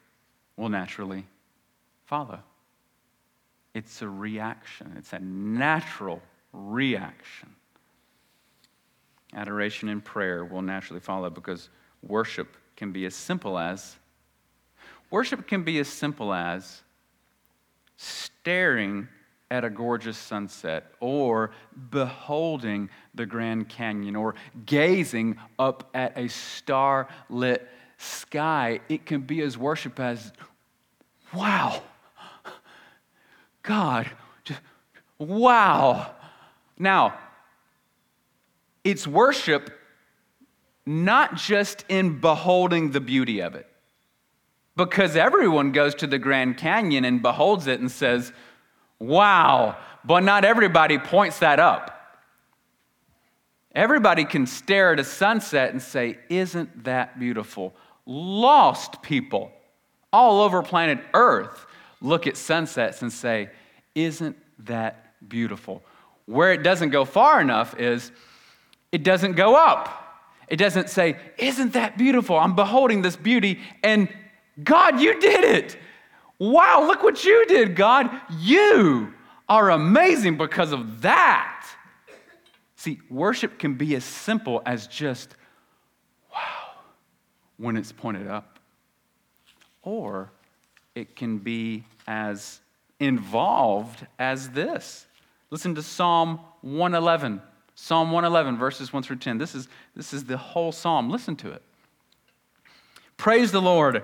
will 0.58 0.70
naturally 0.70 1.28
follow. 2.06 2.40
It's 3.76 4.02
a 4.02 4.10
reaction, 4.10 4.96
it's 4.98 5.14
a 5.14 5.20
natural 5.20 6.24
reaction. 6.54 7.50
Adoration 9.36 9.90
and 9.90 10.04
prayer 10.04 10.44
will 10.44 10.64
naturally 10.64 11.02
follow 11.02 11.30
because 11.30 11.70
worship 12.02 12.58
can 12.76 12.92
be 12.92 13.06
as 13.06 13.14
simple 13.14 13.60
as 13.60 13.96
worship 15.10 15.48
can 15.48 15.64
be 15.64 15.80
as 15.80 15.88
simple 15.88 16.34
as 16.34 16.82
staring 17.98 19.08
at 19.52 19.64
a 19.64 19.70
gorgeous 19.70 20.18
sunset 20.18 20.94
or 21.00 21.52
beholding 21.90 22.90
the 23.16 23.26
Grand 23.26 23.68
Canyon 23.68 24.16
or 24.16 24.36
gazing 24.66 25.38
up 25.58 25.90
at 25.94 26.18
a 26.18 26.28
star-lit 26.28 27.68
sky. 27.98 28.80
It 28.90 29.06
can 29.06 29.22
be 29.22 29.42
as 29.42 29.58
worship 29.58 30.00
as 30.00 30.32
wow. 31.34 31.82
God, 33.64 34.10
just 34.44 34.62
wow. 35.18 36.12
Now, 36.78 37.18
it's 38.84 39.06
worship 39.06 39.72
not 40.86 41.36
just 41.36 41.86
in 41.90 42.20
beholding 42.20 42.92
the 42.92 43.02
beauty 43.02 43.42
of 43.42 43.56
it, 43.56 43.68
because 44.86 45.16
everyone 45.16 45.74
goes 45.74 45.94
to 45.96 46.08
the 46.08 46.18
Grand 46.18 46.58
Canyon 46.58 47.04
and 47.04 47.22
beholds 47.22 47.68
it 47.68 47.82
and 47.82 47.92
says, 47.92 48.32
wow, 49.00 49.78
but 50.06 50.24
not 50.24 50.46
everybody 50.46 50.98
points 50.98 51.40
that 51.40 51.60
up. 51.60 51.96
Everybody 53.76 54.26
can 54.26 54.48
stare 54.48 54.94
at 54.94 55.00
a 55.00 55.04
sunset 55.04 55.72
and 55.72 55.82
say, 55.82 56.18
Isn't 56.28 56.86
that 56.86 57.20
beautiful? 57.20 57.76
Lost 58.06 59.04
people 59.04 59.52
all 60.12 60.42
over 60.42 60.64
planet 60.64 61.00
Earth 61.14 61.68
look 62.02 62.26
at 62.26 62.36
sunsets 62.36 63.02
and 63.04 63.14
say, 63.14 63.50
Isn't 63.94 64.38
that 64.66 65.14
beautiful? 65.30 65.84
Where 66.26 66.52
it 66.52 66.64
doesn't 66.64 66.90
go 66.90 67.06
far 67.06 67.40
enough 67.42 67.80
is 67.80 68.12
it 68.92 69.04
doesn't 69.04 69.34
go 69.34 69.56
up. 69.56 69.96
It 70.48 70.58
doesn't 70.58 70.90
say, 70.90 71.18
Isn't 71.38 71.74
that 71.74 71.96
beautiful? 71.96 72.40
I'm 72.40 72.56
beholding 72.56 73.04
this 73.04 73.16
beauty, 73.16 73.60
and 73.84 74.10
God, 74.64 75.00
you 75.00 75.20
did 75.20 75.44
it. 75.44 75.78
Wow, 76.38 76.86
look 76.88 77.04
what 77.04 77.24
you 77.24 77.46
did, 77.48 77.76
God. 77.76 78.10
You 78.40 79.14
are 79.48 79.72
amazing 79.72 80.38
because 80.38 80.72
of 80.72 81.02
that. 81.02 81.68
See, 82.76 83.00
worship 83.10 83.60
can 83.60 83.74
be 83.74 83.96
as 83.96 84.06
simple 84.06 84.62
as 84.66 84.88
just, 84.88 85.36
wow, 86.34 86.78
when 87.58 87.76
it's 87.76 87.92
pointed 87.92 88.28
up, 88.28 88.60
or 89.82 90.32
it 90.96 91.16
can 91.16 91.40
be 91.40 91.84
as 92.08 92.62
involved 93.00 94.08
as 94.18 94.50
this. 94.50 95.08
Listen 95.50 95.76
to 95.76 95.84
Psalm 95.84 96.40
111. 96.62 97.42
Psalm 97.76 98.12
111, 98.12 98.58
verses 98.58 98.92
1 98.92 99.04
through 99.04 99.16
10. 99.16 99.38
This 99.38 99.56
is, 99.56 99.68
this 99.96 100.14
is 100.14 100.26
the 100.26 100.38
whole 100.38 100.72
psalm. 100.72 101.10
Listen 101.10 101.36
to 101.38 101.52
it. 101.52 101.62
Praise 103.18 103.52
the 103.52 103.62
Lord. 103.62 104.04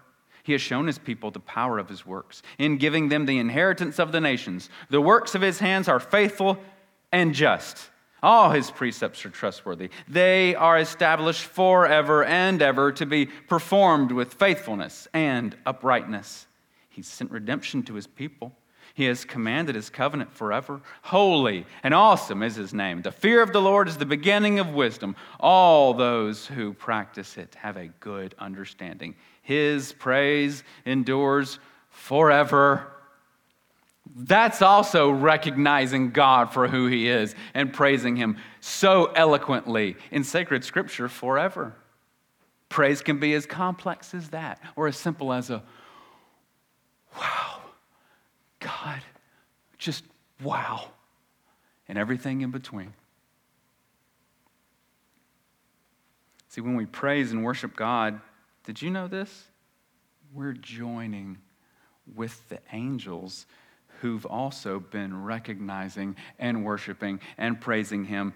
He 0.43 0.53
has 0.53 0.61
shown 0.61 0.87
his 0.87 0.97
people 0.97 1.31
the 1.31 1.39
power 1.39 1.77
of 1.77 1.89
his 1.89 2.05
works 2.05 2.41
in 2.57 2.77
giving 2.77 3.09
them 3.09 3.25
the 3.25 3.37
inheritance 3.37 3.99
of 3.99 4.11
the 4.11 4.21
nations. 4.21 4.69
The 4.89 5.01
works 5.01 5.35
of 5.35 5.41
his 5.41 5.59
hands 5.59 5.87
are 5.87 5.99
faithful 5.99 6.57
and 7.11 7.33
just. 7.33 7.89
All 8.23 8.51
his 8.51 8.69
precepts 8.69 9.25
are 9.25 9.29
trustworthy. 9.29 9.89
They 10.07 10.53
are 10.55 10.77
established 10.77 11.43
forever 11.43 12.23
and 12.23 12.61
ever 12.61 12.91
to 12.93 13.05
be 13.05 13.25
performed 13.25 14.11
with 14.11 14.35
faithfulness 14.35 15.07
and 15.13 15.55
uprightness. 15.65 16.45
He 16.89 17.01
sent 17.01 17.31
redemption 17.31 17.81
to 17.83 17.95
his 17.95 18.05
people. 18.05 18.53
He 18.93 19.05
has 19.05 19.25
commanded 19.25 19.75
his 19.75 19.89
covenant 19.89 20.31
forever. 20.33 20.81
Holy 21.01 21.65
and 21.81 21.93
awesome 21.93 22.43
is 22.43 22.55
his 22.55 22.73
name. 22.73 23.01
The 23.01 23.11
fear 23.11 23.41
of 23.41 23.53
the 23.53 23.61
Lord 23.61 23.87
is 23.87 23.97
the 23.97 24.05
beginning 24.05 24.59
of 24.59 24.73
wisdom. 24.73 25.15
All 25.39 25.93
those 25.93 26.45
who 26.45 26.73
practice 26.73 27.37
it 27.37 27.55
have 27.55 27.77
a 27.77 27.87
good 28.01 28.35
understanding. 28.37 29.15
His 29.41 29.93
praise 29.93 30.63
endures 30.85 31.59
forever. 31.89 32.87
That's 34.15 34.61
also 34.61 35.09
recognizing 35.09 36.11
God 36.11 36.53
for 36.53 36.67
who 36.67 36.87
he 36.87 37.07
is 37.07 37.33
and 37.53 37.73
praising 37.73 38.15
him 38.15 38.37
so 38.59 39.05
eloquently 39.05 39.95
in 40.11 40.23
sacred 40.23 40.63
scripture 40.63 41.07
forever. 41.07 41.75
Praise 42.69 43.01
can 43.01 43.19
be 43.19 43.33
as 43.33 43.45
complex 43.45 44.13
as 44.13 44.29
that 44.29 44.61
or 44.75 44.87
as 44.87 44.97
simple 44.97 45.33
as 45.33 45.49
a 45.49 45.63
wow, 47.17 47.59
God, 48.59 49.01
just 49.77 50.03
wow, 50.41 50.89
and 51.87 51.97
everything 51.97 52.41
in 52.41 52.51
between. 52.51 52.93
See, 56.47 56.61
when 56.61 56.75
we 56.75 56.85
praise 56.85 57.31
and 57.31 57.43
worship 57.43 57.75
God, 57.75 58.19
did 58.63 58.81
you 58.81 58.89
know 58.89 59.07
this? 59.07 59.45
We're 60.33 60.53
joining 60.53 61.37
with 62.15 62.47
the 62.49 62.59
angels 62.71 63.45
who've 63.99 64.25
also 64.25 64.79
been 64.79 65.23
recognizing 65.23 66.15
and 66.39 66.65
worshiping 66.65 67.19
and 67.37 67.59
praising 67.59 68.05
Him 68.05 68.33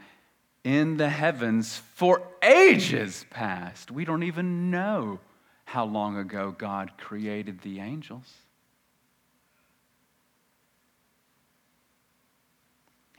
in 0.63 0.97
the 0.97 1.09
heavens 1.09 1.77
for 1.93 2.21
ages 2.43 3.25
past. 3.29 3.91
We 3.91 4.05
don't 4.05 4.23
even 4.23 4.71
know 4.71 5.19
how 5.65 5.85
long 5.85 6.17
ago 6.17 6.55
God 6.57 6.93
created 6.97 7.61
the 7.61 7.79
angels. 7.79 8.31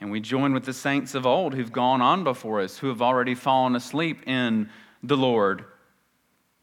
And 0.01 0.11
we 0.11 0.21
join 0.21 0.53
with 0.53 0.65
the 0.65 0.73
saints 0.73 1.15
of 1.15 1.27
old 1.27 1.55
who've 1.55 1.73
gone 1.73 2.03
on 2.03 2.23
before 2.23 2.61
us, 2.61 2.79
who 2.79 2.89
have 2.89 3.01
already 3.01 3.35
fallen 3.35 3.75
asleep 3.75 4.27
in 4.27 4.69
the 5.03 5.17
Lord. 5.17 5.65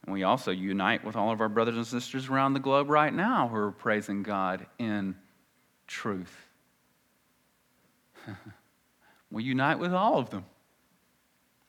And 0.05 0.13
we 0.13 0.24
also 0.24 0.51
unite 0.51 1.03
with 1.03 1.15
all 1.15 1.31
of 1.31 1.39
our 1.39 1.50
brothers 1.50 1.77
and 1.77 1.88
sisters 1.88 2.27
around 2.27 2.53
the 2.53 2.60
globe 2.60 2.89
right 2.89 3.13
now 3.13 3.48
who 3.48 3.55
are 3.55 3.72
praising 3.72 4.24
God 4.24 4.65
in 4.77 5.15
truth. 5.88 6.36
we 9.31 9.43
unite 9.43 9.79
with 9.79 9.93
all 9.93 10.17
of 10.17 10.29
them 10.29 10.45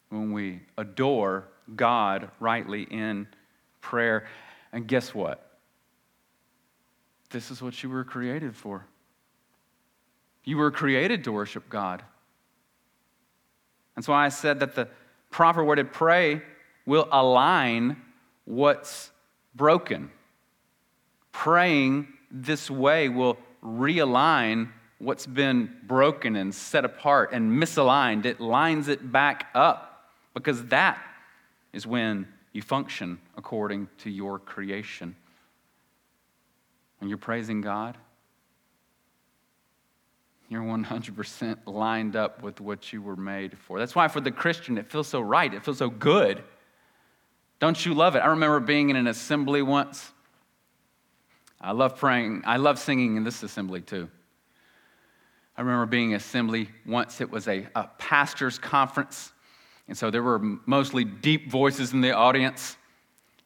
when 0.09 0.33
we 0.33 0.63
adore 0.77 1.49
God 1.77 2.31
rightly 2.41 2.83
in 2.83 3.29
prayer. 3.81 4.27
And 4.73 4.87
guess 4.87 5.15
what? 5.15 5.59
This 7.31 7.51
is 7.51 7.63
what 7.63 7.83
you 7.83 7.89
were 7.89 8.05
created 8.05 8.57
for. 8.57 8.87
You 10.45 10.57
were 10.59 10.71
created 10.71 11.25
to 11.25 11.33
worship 11.33 11.69
God. 11.69 12.03
That's 13.95 14.09
why 14.09 14.27
I 14.27 14.29
said 14.29 14.61
that 14.61 14.75
the 14.75 14.89
proper 15.31 15.65
way 15.65 15.77
to 15.77 15.85
pray 15.85 16.43
will 16.87 17.09
align 17.11 17.97
what's 18.45 19.11
broken. 19.55 20.11
Praying 21.33 22.09
this 22.31 22.71
way 22.71 23.09
will 23.09 23.39
realign 23.63 24.71
what's 24.99 25.27
been 25.27 25.75
broken 25.87 26.37
and 26.37 26.55
set 26.55 26.85
apart 26.85 27.33
and 27.33 27.51
misaligned. 27.53 28.25
It 28.25 28.41
lines 28.41 28.89
it 28.89 29.13
back 29.13 29.49
up 29.55 30.11
because 30.35 30.67
that 30.67 30.99
is 31.73 31.87
when 31.87 32.29
you 32.53 32.63
function 32.63 33.19
according 33.37 33.89
to 33.99 34.11
your 34.11 34.39
creation. 34.39 35.17
When 36.99 37.09
you're 37.09 37.19
praising 37.19 37.61
God, 37.61 37.99
you're 40.49 40.63
100% 40.63 41.59
lined 41.67 42.17
up 42.17 42.43
with 42.43 42.61
what 42.61 42.93
you 42.93 43.03
were 43.03 43.17
made 43.17 43.59
for. 43.59 43.79
That's 43.79 43.95
why 43.95 44.09
for 44.09 44.21
the 44.21 44.31
Christian, 44.31 44.79
it 44.79 44.91
feels 44.91 45.09
so 45.09 45.21
right. 45.21 45.53
It 45.53 45.65
feels 45.65 45.79
so 45.79 45.91
good. 45.91 46.43
Don't 47.65 47.87
you 47.87 47.95
love 47.95 48.15
it? 48.15 48.19
I 48.19 48.27
remember 48.27 48.61
being 48.61 48.91
in 48.91 48.97
an 48.97 49.07
assembly 49.07 49.63
once. 49.63 50.13
I 51.59 51.73
love 51.73 51.97
praying. 51.97 52.43
I 52.45 52.59
love 52.59 52.79
singing 52.79 53.17
in 53.17 53.25
this 53.25 53.43
assembly 53.43 53.81
too. 53.81 54.11
I 55.57 55.63
remember 55.63 55.87
being 55.87 56.11
in 56.11 56.17
assembly 56.17 56.69
once. 56.85 57.23
It 57.23 57.31
was 57.31 57.49
a, 57.49 57.67
a 57.75 57.89
pastor's 57.97 58.59
conference. 58.59 59.33
And 59.89 59.97
so 59.97 60.11
there 60.11 60.23
were 60.23 60.41
mostly 60.67 61.05
deep 61.05 61.51
voices 61.51 61.95
in 61.95 62.03
the 62.03 62.13
audience. 62.13 62.77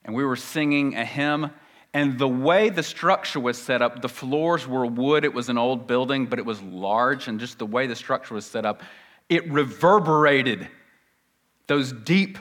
And 0.04 0.16
we 0.16 0.24
were 0.24 0.34
singing 0.34 0.96
a 0.96 1.04
hymn. 1.04 1.52
And 1.94 2.18
the 2.18 2.26
way 2.26 2.70
the 2.70 2.82
structure 2.82 3.38
was 3.38 3.56
set 3.56 3.82
up, 3.82 4.02
the 4.02 4.08
floors 4.08 4.66
were 4.66 4.84
wood. 4.84 5.24
It 5.24 5.32
was 5.32 5.48
an 5.48 5.58
old 5.58 5.86
building, 5.86 6.26
but 6.26 6.40
it 6.40 6.44
was 6.44 6.60
large. 6.60 7.28
And 7.28 7.38
just 7.38 7.60
the 7.60 7.66
way 7.66 7.86
the 7.86 7.94
structure 7.94 8.34
was 8.34 8.46
set 8.46 8.66
up, 8.66 8.82
it 9.28 9.48
reverberated 9.48 10.66
those 11.68 11.92
deep 11.92 12.38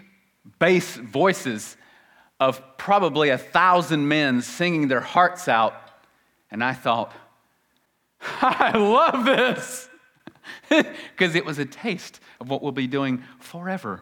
bass 0.60 0.96
voices 0.96 1.78
of 2.40 2.62
probably 2.78 3.30
a 3.30 3.38
thousand 3.38 4.08
men 4.08 4.42
singing 4.42 4.88
their 4.88 5.02
hearts 5.02 5.48
out. 5.48 5.74
And 6.52 6.64
I 6.64 6.74
thought, 6.74 7.14
I 8.22 8.78
love 8.78 9.26
this 9.26 9.90
because 10.70 11.36
it 11.36 11.46
was 11.46 11.60
a 11.60 11.66
taste 11.66 12.20
of 12.40 12.50
what 12.50 12.62
we'll 12.62 12.72
be 12.72 12.88
doing 12.88 13.24
forever. 13.40 14.02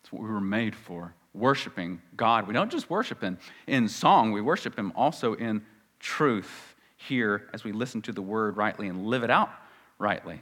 It's 0.00 0.12
what 0.12 0.22
we 0.22 0.28
were 0.28 0.40
made 0.40 0.74
for 0.74 1.14
worshiping 1.34 2.00
God. 2.16 2.46
We 2.46 2.54
don't 2.54 2.70
just 2.70 2.90
worship 2.90 3.22
Him 3.22 3.38
in 3.66 3.88
song, 3.88 4.32
we 4.32 4.40
worship 4.40 4.78
Him 4.78 4.92
also 4.96 5.34
in 5.34 5.62
truth 6.00 6.74
here 6.96 7.48
as 7.52 7.64
we 7.64 7.72
listen 7.72 8.02
to 8.02 8.12
the 8.12 8.22
word 8.22 8.56
rightly 8.56 8.88
and 8.88 9.06
live 9.06 9.22
it 9.22 9.30
out 9.30 9.50
rightly. 9.98 10.40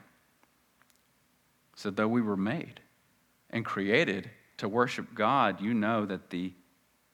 So, 1.74 1.90
though 1.90 2.08
we 2.08 2.22
were 2.22 2.36
made 2.36 2.80
and 3.50 3.64
created 3.64 4.30
to 4.58 4.68
worship 4.68 5.14
God, 5.14 5.60
you 5.60 5.74
know 5.74 6.06
that 6.06 6.30
the 6.30 6.52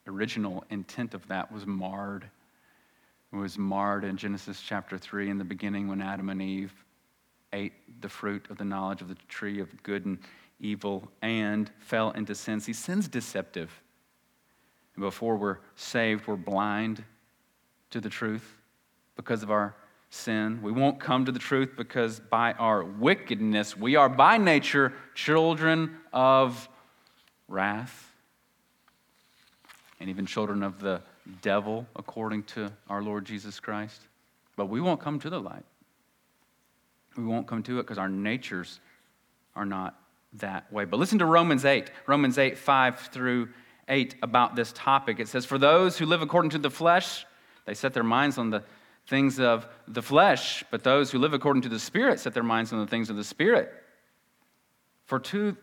original 0.06 0.64
intent 0.70 1.14
of 1.14 1.26
that 1.28 1.52
was 1.52 1.66
marred. 1.66 2.28
It 3.32 3.37
was 3.37 3.58
marred 3.58 4.04
in 4.04 4.16
Genesis 4.16 4.61
chapter 4.61 4.99
3 4.99 5.30
in 5.30 5.38
the 5.38 5.44
beginning 5.44 5.88
when 5.88 6.02
Adam 6.02 6.28
and 6.28 6.42
Eve 6.42 6.72
ate 7.52 7.72
the 8.00 8.08
fruit 8.08 8.46
of 8.50 8.58
the 8.58 8.64
knowledge 8.64 9.02
of 9.02 9.08
the 9.08 9.16
tree 9.28 9.61
of 9.61 9.82
good 9.82 10.06
and 10.06 10.18
evil 10.61 11.08
and 11.20 11.70
fell 11.78 12.11
into 12.12 12.34
sin. 12.34 12.61
See, 12.61 12.72
sin's 12.72 13.08
deceptive. 13.08 13.82
And 14.94 15.02
before 15.02 15.37
we're 15.37 15.58
saved, 15.75 16.26
we're 16.26 16.37
blind 16.37 17.05
to 17.90 18.00
the 18.00 18.09
truth 18.09 18.57
because 19.16 19.42
of 19.42 19.50
our 19.50 19.74
sin. 20.11 20.61
We 20.62 20.72
won't 20.72 21.00
come 21.00 21.24
to 21.24 21.33
the 21.33 21.38
truth 21.38 21.70
because 21.76 22.20
by 22.20 22.52
our 22.52 22.85
wickedness, 22.85 23.76
we 23.76 23.96
are 23.96 24.09
by 24.09 24.38
nature 24.38 24.92
children 25.14 25.96
of 26.12 26.68
wrath 27.53 28.11
and 30.01 30.11
even 30.11 30.27
children 30.27 30.62
of 30.62 30.81
the 30.81 31.01
devil, 31.43 31.87
according 31.95 32.43
to 32.43 32.73
our 32.88 33.03
Lord 33.03 33.25
Jesus 33.25 33.61
Christ. 33.61 34.01
But 34.57 34.67
we 34.67 34.81
won't 34.81 35.01
come 35.01 35.21
to 35.21 35.31
the 35.31 35.41
light. 35.41 35.65
We 37.17 37.25
won't 37.25 37.47
come 37.47 37.62
to 37.65 37.79
it 37.79 37.83
because 37.83 37.99
our 37.99 38.09
natures 38.09 38.81
are 39.55 39.67
not 39.67 39.97
that 40.35 40.73
way. 40.73 40.85
But 40.85 40.99
listen 40.99 41.19
to 41.19 41.27
Romans 41.27 41.65
8, 41.65 41.91
Romans 42.07 42.38
8, 42.38 42.59
5 42.59 42.99
through 43.12 43.51
8 43.88 44.17
about 44.23 44.57
this 44.57 44.73
topic. 44.75 45.21
It 45.21 45.29
says, 45.29 45.45
For 45.45 45.59
those 45.59 45.99
who 45.99 46.07
live 46.07 46.23
according 46.23 46.51
to 46.53 46.59
the 46.59 46.71
flesh, 46.71 47.27
they 47.67 47.75
set 47.75 47.93
their 47.93 48.03
minds 48.03 48.38
on 48.38 48.51
the 48.51 48.65
things 49.09 49.38
of 49.38 49.67
the 49.87 50.03
flesh, 50.03 50.65
but 50.71 50.85
those 50.85 51.11
who 51.11 51.19
live 51.19 51.35
according 51.35 51.62
to 51.62 51.69
the 51.69 51.79
Spirit 51.79 52.21
set 52.21 52.35
their 52.35 52.43
minds 52.43 52.73
on 52.73 52.79
the 52.81 52.87
things 52.87 53.11
of 53.11 53.17
the 53.17 53.25
Spirit. 53.25 53.73
For 55.05 55.19
to, 55.19 55.57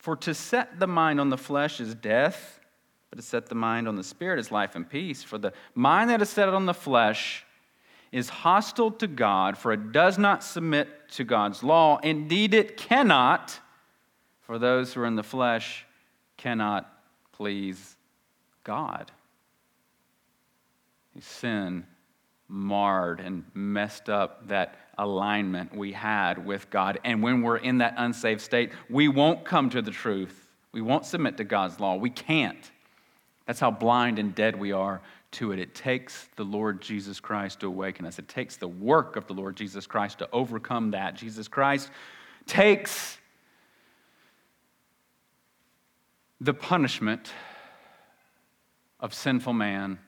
for 0.00 0.16
to 0.16 0.32
set 0.32 0.80
the 0.80 0.86
mind 0.86 1.20
on 1.20 1.28
the 1.28 1.36
flesh 1.36 1.78
is 1.78 1.94
death, 1.94 2.58
but 3.10 3.16
to 3.16 3.22
set 3.22 3.46
the 3.50 3.54
mind 3.54 3.86
on 3.86 3.96
the 3.96 4.02
Spirit 4.02 4.38
is 4.38 4.50
life 4.50 4.74
and 4.74 4.88
peace. 4.88 5.22
For 5.22 5.36
the 5.36 5.52
mind 5.74 6.08
that 6.08 6.22
is 6.22 6.30
set 6.30 6.48
on 6.48 6.64
the 6.64 6.72
flesh 6.72 7.44
is 8.10 8.30
hostile 8.30 8.92
to 8.92 9.06
God, 9.06 9.58
for 9.58 9.72
it 9.72 9.92
does 9.92 10.16
not 10.16 10.42
submit 10.42 10.88
to 11.10 11.24
God's 11.24 11.62
law. 11.62 11.98
Indeed, 11.98 12.54
it 12.54 12.78
cannot, 12.78 13.60
for 14.40 14.58
those 14.58 14.94
who 14.94 15.02
are 15.02 15.06
in 15.06 15.16
the 15.16 15.22
flesh 15.22 15.84
cannot 16.38 16.90
please 17.32 17.96
God. 18.64 19.12
Sin 21.20 21.84
marred 22.48 23.20
and 23.20 23.44
messed 23.52 24.08
up 24.08 24.48
that 24.48 24.89
alignment 25.00 25.74
we 25.74 25.92
had 25.92 26.44
with 26.44 26.70
God. 26.70 27.00
And 27.04 27.22
when 27.22 27.42
we're 27.42 27.56
in 27.56 27.78
that 27.78 27.94
unsaved 27.96 28.40
state, 28.40 28.72
we 28.88 29.08
won't 29.08 29.44
come 29.44 29.70
to 29.70 29.82
the 29.82 29.90
truth. 29.90 30.46
We 30.72 30.80
won't 30.80 31.04
submit 31.04 31.36
to 31.38 31.44
God's 31.44 31.80
law. 31.80 31.96
We 31.96 32.10
can't. 32.10 32.70
That's 33.46 33.58
how 33.58 33.70
blind 33.70 34.18
and 34.18 34.34
dead 34.34 34.54
we 34.54 34.72
are 34.72 35.00
to 35.32 35.52
it. 35.52 35.58
It 35.58 35.74
takes 35.74 36.28
the 36.36 36.44
Lord 36.44 36.80
Jesus 36.80 37.18
Christ 37.18 37.60
to 37.60 37.66
awaken 37.66 38.06
us, 38.06 38.18
it 38.18 38.28
takes 38.28 38.56
the 38.56 38.68
work 38.68 39.16
of 39.16 39.26
the 39.26 39.32
Lord 39.32 39.56
Jesus 39.56 39.86
Christ 39.86 40.18
to 40.18 40.28
overcome 40.32 40.92
that. 40.92 41.14
Jesus 41.14 41.48
Christ 41.48 41.90
takes 42.46 43.18
the 46.40 46.54
punishment 46.54 47.32
of 48.98 49.14
sinful 49.14 49.52
man 49.52 49.98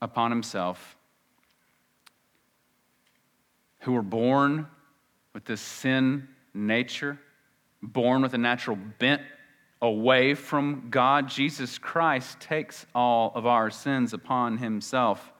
upon 0.00 0.30
himself, 0.30 0.96
who 3.80 3.92
were 3.92 4.02
born 4.02 4.66
with 5.32 5.44
this 5.44 5.60
sin 5.60 6.28
nature, 6.54 7.18
born 7.82 8.22
with 8.22 8.34
a 8.34 8.38
natural 8.38 8.76
bent 8.98 9.22
away 9.82 10.34
from 10.34 10.88
God, 10.90 11.28
Jesus 11.28 11.78
Christ 11.78 12.40
takes 12.40 12.86
all 12.94 13.32
of 13.34 13.46
our 13.46 13.70
sins 13.70 14.12
upon 14.12 14.58
himself 14.58 15.32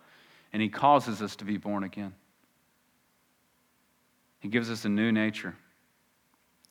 and 0.53 0.62
he 0.62 0.68
causes 0.68 1.22
us 1.22 1.37
to 1.37 1.44
be 1.44 1.57
born 1.57 1.85
again. 1.85 2.14
He 4.40 4.48
gives 4.48 4.70
us 4.70 4.85
a 4.85 4.88
new 4.88 5.12
nature. 5.12 5.55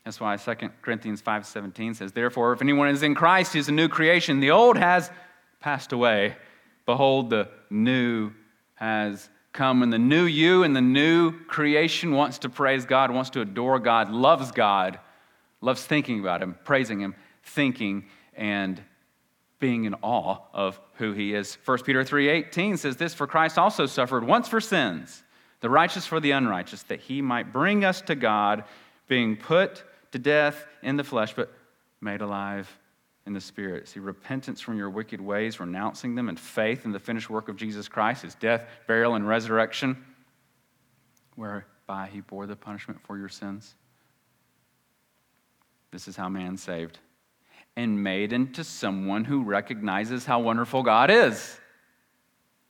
That's 0.04 0.20
why 0.20 0.38
2 0.38 0.82
Corinthians 0.82 1.22
5:17 1.22 1.94
says, 1.94 2.12
"Therefore 2.12 2.52
if 2.54 2.62
anyone 2.62 2.88
is 2.88 3.04
in 3.04 3.14
Christ, 3.14 3.54
he 3.54 3.60
is 3.60 3.70
a 3.70 3.74
new 3.74 3.88
creation. 3.88 4.40
The 4.40 4.52
old 4.52 4.78
has 4.78 5.12
passed 5.60 5.92
away. 5.92 6.36
Behold, 6.86 7.30
the 7.30 7.50
new 7.70 8.32
has 8.76 9.30
come." 9.52 9.84
And 9.84 9.92
the 9.92 10.00
new 10.00 10.24
you 10.24 10.64
and 10.64 10.76
the 10.76 10.82
new 10.82 11.32
creation 11.46 12.12
wants 12.12 12.40
to 12.40 12.50
praise 12.50 12.86
God, 12.86 13.12
wants 13.12 13.30
to 13.32 13.42
adore 13.42 13.80
God, 13.80 14.10
loves 14.10 14.52
God, 14.52 15.00
loves 15.62 15.86
thinking 15.86 16.20
about 16.20 16.42
him, 16.42 16.56
praising 16.64 17.00
him, 17.00 17.16
thinking 17.44 18.06
and 18.36 18.82
being 19.60 19.84
in 19.84 19.94
awe 20.02 20.38
of 20.54 20.80
who 20.96 21.12
he 21.12 21.34
is. 21.34 21.58
1 21.66 21.84
Peter 21.84 22.04
3:18 22.04 22.78
says 22.78 22.96
this, 22.96 23.14
"For 23.14 23.28
Christ 23.28 23.58
also 23.58 23.86
suffered 23.86 24.24
once 24.24 24.48
for 24.48 24.62
sins, 24.62 25.24
the 25.60 25.70
righteous 25.70 26.06
for 26.06 26.22
the 26.22 26.32
unrighteous, 26.32 26.84
that 26.84 27.02
he 27.02 27.22
might 27.22 27.52
bring 27.52 27.84
us 27.84 28.00
to 28.02 28.16
God, 28.16 28.64
being 29.10 29.36
put 29.36 29.84
to 30.14 30.20
death 30.20 30.66
in 30.82 30.96
the 30.96 31.04
flesh, 31.04 31.34
but 31.34 31.54
made 32.00 32.22
alive 32.22 32.79
in 33.30 33.34
the 33.34 33.40
spirit." 33.40 33.88
See, 33.88 34.02
repentance 34.02 34.60
from 34.60 34.78
your 34.78 34.90
wicked 34.90 35.22
ways, 35.22 35.60
renouncing 35.62 36.16
them, 36.16 36.28
and 36.28 36.38
faith 36.38 36.84
in 36.84 36.92
the 36.92 37.00
finished 37.00 37.30
work 37.30 37.48
of 37.48 37.56
Jesus 37.56 37.88
Christ, 37.88 38.24
his 38.24 38.36
death, 38.36 38.68
burial, 38.88 39.16
and 39.16 39.26
resurrection, 39.26 40.04
whereby 41.36 42.10
he 42.12 42.20
bore 42.20 42.46
the 42.46 42.58
punishment 42.58 43.00
for 43.02 43.18
your 43.18 43.30
sins. 43.30 43.76
This 45.92 46.08
is 46.08 46.18
how 46.18 46.28
man 46.28 46.58
saved 46.58 47.00
and 47.78 48.04
made 48.04 48.34
into 48.34 48.64
someone 48.64 49.24
who 49.24 49.44
recognizes 49.44 50.26
how 50.26 50.40
wonderful 50.40 50.84
God 50.84 51.10
is. 51.10 51.60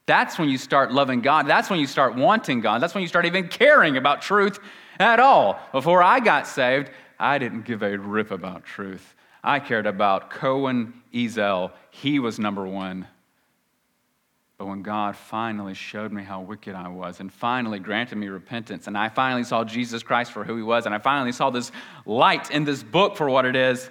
That's 0.06 0.38
when 0.38 0.48
you 0.48 0.58
start 0.58 0.92
loving 0.92 1.20
God. 1.20 1.46
That's 1.46 1.70
when 1.70 1.80
you 1.80 1.86
start 1.86 2.14
wanting 2.14 2.60
God. 2.60 2.80
That's 2.80 2.94
when 2.94 3.02
you 3.02 3.08
start 3.08 3.26
even 3.26 3.48
caring 3.48 3.96
about 3.96 4.22
truth 4.22 4.58
at 4.98 5.20
all. 5.20 5.58
Before 5.72 6.02
I 6.02 6.20
got 6.20 6.46
saved, 6.46 6.90
I 7.18 7.38
didn't 7.38 7.62
give 7.62 7.82
a 7.82 7.96
rip 7.96 8.30
about 8.30 8.64
truth. 8.64 9.14
I 9.42 9.60
cared 9.60 9.86
about 9.86 10.30
Cohen 10.30 10.94
Ezel. 11.14 11.72
He 11.90 12.18
was 12.18 12.38
number 12.38 12.66
one. 12.66 13.06
But 14.58 14.66
when 14.66 14.82
God 14.82 15.16
finally 15.16 15.72
showed 15.72 16.12
me 16.12 16.22
how 16.22 16.42
wicked 16.42 16.74
I 16.74 16.88
was 16.88 17.20
and 17.20 17.32
finally 17.32 17.78
granted 17.78 18.16
me 18.16 18.28
repentance, 18.28 18.88
and 18.88 18.98
I 18.98 19.08
finally 19.08 19.42
saw 19.42 19.64
Jesus 19.64 20.02
Christ 20.02 20.32
for 20.32 20.44
who 20.44 20.54
he 20.54 20.62
was, 20.62 20.84
and 20.84 20.94
I 20.94 20.98
finally 20.98 21.32
saw 21.32 21.48
this 21.48 21.72
light 22.04 22.50
in 22.50 22.64
this 22.64 22.82
book 22.82 23.16
for 23.16 23.30
what 23.30 23.46
it 23.46 23.56
is, 23.56 23.88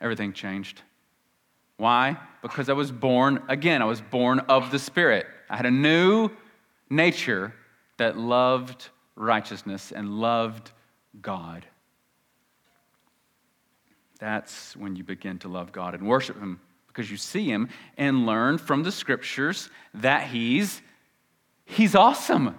everything 0.00 0.32
changed. 0.32 0.82
Why? 1.76 2.16
Because 2.42 2.68
I 2.68 2.72
was 2.72 2.90
born 2.90 3.44
again. 3.48 3.80
I 3.80 3.84
was 3.84 4.00
born 4.00 4.40
of 4.40 4.72
the 4.72 4.78
Spirit. 4.80 5.26
I 5.48 5.56
had 5.56 5.66
a 5.66 5.70
new 5.70 6.30
nature 6.90 7.54
that 7.98 8.18
loved 8.18 8.88
righteousness 9.14 9.92
and 9.92 10.18
loved 10.18 10.72
God. 11.20 11.64
That's 14.22 14.76
when 14.76 14.94
you 14.94 15.02
begin 15.02 15.40
to 15.40 15.48
love 15.48 15.72
God 15.72 15.94
and 15.94 16.06
worship 16.06 16.38
Him 16.38 16.60
because 16.86 17.10
you 17.10 17.16
see 17.16 17.50
him 17.50 17.68
and 17.96 18.24
learn 18.24 18.56
from 18.56 18.84
the 18.84 18.92
scriptures 18.92 19.68
that 19.94 20.28
he's 20.28 20.80
he's 21.64 21.96
awesome, 21.96 22.56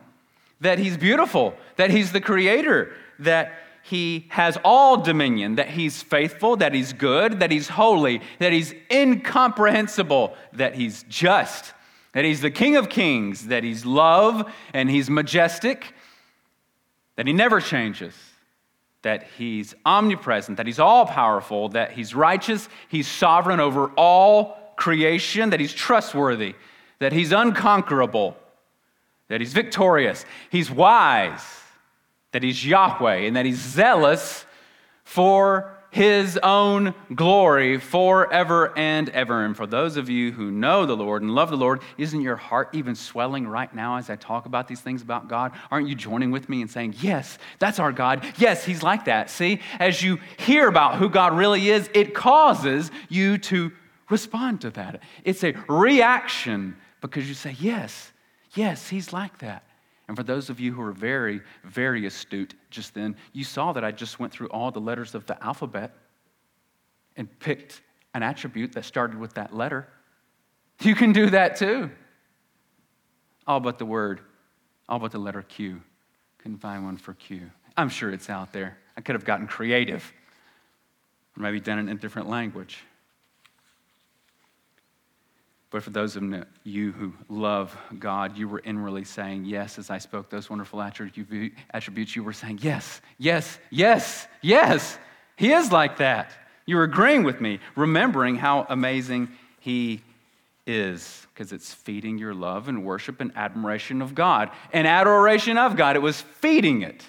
that 0.59 0.77
he's 0.77 0.97
beautiful, 0.97 1.53
that 1.77 1.89
he's 1.89 2.11
the 2.11 2.19
creator, 2.19 2.91
that 3.19 3.53
he 3.81 4.25
has 4.27 4.57
all 4.65 4.97
dominion, 4.97 5.55
that 5.55 5.69
he's 5.69 6.03
faithful, 6.03 6.57
that 6.57 6.73
he's 6.73 6.91
good, 6.91 7.39
that 7.39 7.49
he's 7.49 7.69
holy, 7.69 8.21
that 8.39 8.51
he's 8.51 8.73
incomprehensible, 8.91 10.35
that 10.51 10.75
he's 10.75 11.05
just, 11.07 11.73
that 12.11 12.25
he's 12.25 12.41
the 12.41 12.51
King 12.51 12.75
of 12.75 12.89
kings, 12.89 13.47
that 13.47 13.63
he's 13.63 13.85
love 13.85 14.51
and 14.73 14.89
he's 14.89 15.09
majestic, 15.09 15.93
that 17.15 17.25
he 17.25 17.31
never 17.31 17.61
changes 17.61 18.32
that 19.03 19.27
he's 19.37 19.75
omnipresent, 19.85 20.57
that 20.57 20.65
he's 20.65 20.79
all 20.79 21.05
powerful, 21.05 21.69
that 21.69 21.91
he's 21.91 22.15
righteous, 22.15 22.67
he's 22.87 23.07
sovereign 23.07 23.59
over 23.59 23.87
all 23.95 24.57
creation, 24.75 25.51
that 25.51 25.59
he's 25.59 25.73
trustworthy, 25.73 26.55
that 26.99 27.13
he's 27.13 27.31
unconquerable, 27.31 28.35
that 29.27 29.39
he's 29.39 29.53
victorious, 29.53 30.25
he's 30.49 30.71
wise, 30.71 31.43
that 32.31 32.43
he's 32.43 32.65
Yahweh, 32.65 33.17
and 33.17 33.35
that 33.35 33.45
he's 33.45 33.59
zealous 33.59 34.45
for 35.03 35.77
his 35.93 36.39
own 36.41 36.95
glory 37.13 37.77
forever 37.77 38.75
and 38.75 39.09
ever. 39.09 39.45
And 39.45 39.55
for 39.55 39.67
those 39.67 39.95
of 39.95 40.09
you 40.09 40.31
who 40.31 40.49
know 40.49 40.87
the 40.87 40.97
Lord 40.97 41.21
and 41.21 41.35
love 41.35 41.51
the 41.51 41.55
Lord, 41.55 41.83
isn't 41.99 42.19
your 42.19 42.35
heart 42.35 42.69
even 42.73 42.95
swelling 42.95 43.47
right 43.47 43.73
now 43.75 43.97
as 43.97 44.09
I 44.09 44.15
talk 44.15 44.47
about 44.47 44.67
these 44.67 44.81
things 44.81 45.03
about 45.03 45.27
God? 45.27 45.51
Aren't 45.69 45.87
you 45.87 45.93
joining 45.93 46.31
with 46.31 46.49
me 46.49 46.61
and 46.61 46.69
saying, 46.69 46.95
Yes, 46.99 47.37
that's 47.59 47.77
our 47.77 47.91
God. 47.91 48.25
Yes, 48.37 48.65
He's 48.65 48.81
like 48.81 49.05
that. 49.05 49.29
See, 49.29 49.59
as 49.77 50.01
you 50.01 50.17
hear 50.37 50.67
about 50.67 50.95
who 50.95 51.09
God 51.09 51.37
really 51.37 51.69
is, 51.69 51.87
it 51.93 52.15
causes 52.15 52.89
you 53.07 53.37
to 53.37 53.71
respond 54.09 54.61
to 54.61 54.71
that. 54.71 55.03
It's 55.23 55.43
a 55.43 55.53
reaction 55.69 56.75
because 57.01 57.29
you 57.29 57.35
say, 57.35 57.55
Yes, 57.59 58.11
yes, 58.55 58.89
He's 58.89 59.13
like 59.13 59.37
that. 59.39 59.63
And 60.07 60.17
for 60.17 60.23
those 60.23 60.49
of 60.49 60.59
you 60.59 60.73
who 60.73 60.81
are 60.81 60.91
very, 60.91 61.41
very 61.63 62.05
astute 62.05 62.55
just 62.69 62.93
then, 62.93 63.15
you 63.31 63.43
saw 63.43 63.71
that 63.73 63.83
I 63.83 63.91
just 63.91 64.19
went 64.19 64.33
through 64.33 64.47
all 64.47 64.69
the 64.69 64.81
letters 64.81 65.15
of 65.15 65.25
the 65.25 65.41
alphabet 65.43 65.95
and 67.15 67.27
picked 67.39 67.81
an 68.13 68.23
attribute 68.23 68.73
that 68.73 68.85
started 68.85 69.17
with 69.17 69.33
that 69.35 69.55
letter. 69.55 69.87
You 70.81 70.95
can 70.95 71.13
do 71.13 71.29
that 71.29 71.55
too. 71.55 71.89
All 73.47 73.59
but 73.59 73.77
the 73.77 73.85
word, 73.85 74.21
all 74.89 74.99
but 74.99 75.11
the 75.11 75.19
letter 75.19 75.41
Q. 75.41 75.81
Couldn't 76.39 76.57
find 76.57 76.83
one 76.83 76.97
for 76.97 77.13
Q. 77.13 77.49
I'm 77.77 77.89
sure 77.89 78.11
it's 78.11 78.29
out 78.29 78.51
there. 78.51 78.77
I 78.97 79.01
could 79.01 79.15
have 79.15 79.25
gotten 79.25 79.47
creative, 79.47 80.11
or 81.37 81.43
maybe 81.43 81.59
done 81.59 81.79
it 81.79 81.81
in 81.83 81.89
a 81.89 81.95
different 81.95 82.29
language. 82.29 82.79
But 85.73 85.81
for 85.81 85.89
those 85.89 86.15
of 86.15 86.23
you 86.63 86.91
who 86.91 87.13
love 87.29 87.75
God, 87.97 88.37
you 88.37 88.47
were 88.47 88.61
inwardly 88.63 89.05
saying 89.05 89.45
yes 89.45 89.79
as 89.79 89.89
I 89.89 89.97
spoke 89.97 90.29
those 90.29 90.47
wonderful 90.47 90.79
attributes. 90.79 92.15
You 92.15 92.23
were 92.23 92.31
saying 92.31 92.59
yes, 92.61 93.01
yes, 93.17 93.57
yes, 93.71 94.27
yes. 94.43 94.99
He 95.35 95.51
is 95.51 95.71
like 95.71 95.97
that. 95.97 96.31
You 96.67 96.75
were 96.75 96.83
agreeing 96.83 97.23
with 97.23 97.41
me, 97.41 97.59
remembering 97.75 98.35
how 98.35 98.67
amazing 98.69 99.29
He 99.61 100.03
is, 100.67 101.25
because 101.33 101.51
it's 101.51 101.73
feeding 101.73 102.19
your 102.19 102.35
love 102.35 102.67
and 102.67 102.85
worship 102.85 103.19
and 103.19 103.31
admiration 103.35 104.03
of 104.03 104.13
God. 104.13 104.51
And 104.73 104.85
adoration 104.85 105.57
of 105.57 105.75
God, 105.75 105.95
it 105.95 106.03
was 106.03 106.21
feeding 106.21 106.83
it. 106.83 107.01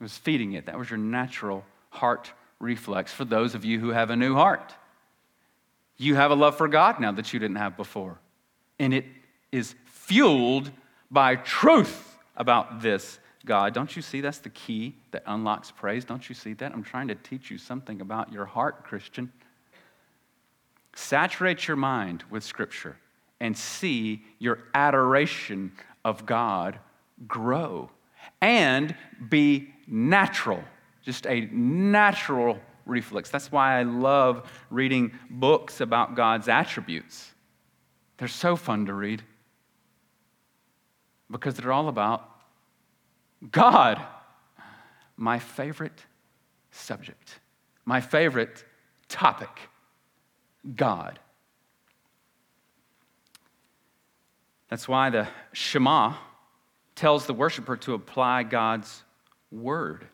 It 0.00 0.02
was 0.02 0.16
feeding 0.16 0.54
it. 0.54 0.64
That 0.64 0.78
was 0.78 0.88
your 0.88 0.98
natural 0.98 1.66
heart 1.90 2.32
reflex 2.60 3.12
for 3.12 3.26
those 3.26 3.54
of 3.54 3.62
you 3.62 3.78
who 3.78 3.90
have 3.90 4.08
a 4.08 4.16
new 4.16 4.34
heart. 4.34 4.74
You 5.96 6.14
have 6.14 6.30
a 6.30 6.34
love 6.34 6.56
for 6.56 6.68
God 6.68 7.00
now 7.00 7.12
that 7.12 7.32
you 7.32 7.38
didn't 7.38 7.56
have 7.56 7.76
before. 7.76 8.18
And 8.78 8.92
it 8.92 9.06
is 9.52 9.74
fueled 9.86 10.70
by 11.10 11.36
truth 11.36 12.18
about 12.36 12.80
this 12.80 13.18
God. 13.44 13.72
Don't 13.72 13.94
you 13.94 14.02
see 14.02 14.20
that's 14.20 14.38
the 14.38 14.50
key 14.50 14.96
that 15.12 15.22
unlocks 15.26 15.70
praise? 15.70 16.04
Don't 16.04 16.28
you 16.28 16.34
see 16.34 16.52
that? 16.54 16.72
I'm 16.72 16.82
trying 16.82 17.08
to 17.08 17.14
teach 17.14 17.50
you 17.50 17.58
something 17.58 18.00
about 18.00 18.32
your 18.32 18.44
heart, 18.44 18.84
Christian. 18.84 19.32
Saturate 20.94 21.68
your 21.68 21.76
mind 21.76 22.24
with 22.28 22.42
Scripture 22.42 22.96
and 23.40 23.56
see 23.56 24.24
your 24.38 24.58
adoration 24.74 25.72
of 26.04 26.26
God 26.26 26.78
grow 27.26 27.90
and 28.40 28.94
be 29.28 29.72
natural, 29.86 30.62
just 31.02 31.26
a 31.26 31.42
natural 31.52 32.58
reflex. 32.86 33.30
That's 33.30 33.52
why 33.52 33.78
I 33.78 33.82
love 33.82 34.50
reading 34.70 35.12
books 35.28 35.80
about 35.80 36.14
God's 36.14 36.48
attributes. 36.48 37.32
They're 38.16 38.28
so 38.28 38.56
fun 38.56 38.86
to 38.86 38.94
read 38.94 39.22
because 41.30 41.54
they're 41.54 41.72
all 41.72 41.88
about 41.88 42.30
God. 43.50 44.00
My 45.16 45.38
favorite 45.38 46.04
subject, 46.70 47.40
my 47.84 48.00
favorite 48.00 48.64
topic 49.08 49.50
God. 50.74 51.18
That's 54.68 54.88
why 54.88 55.10
the 55.10 55.28
Shema 55.52 56.14
tells 56.96 57.26
the 57.26 57.34
worshiper 57.34 57.76
to 57.76 57.94
apply 57.94 58.42
God's 58.42 59.04
word 59.52 60.06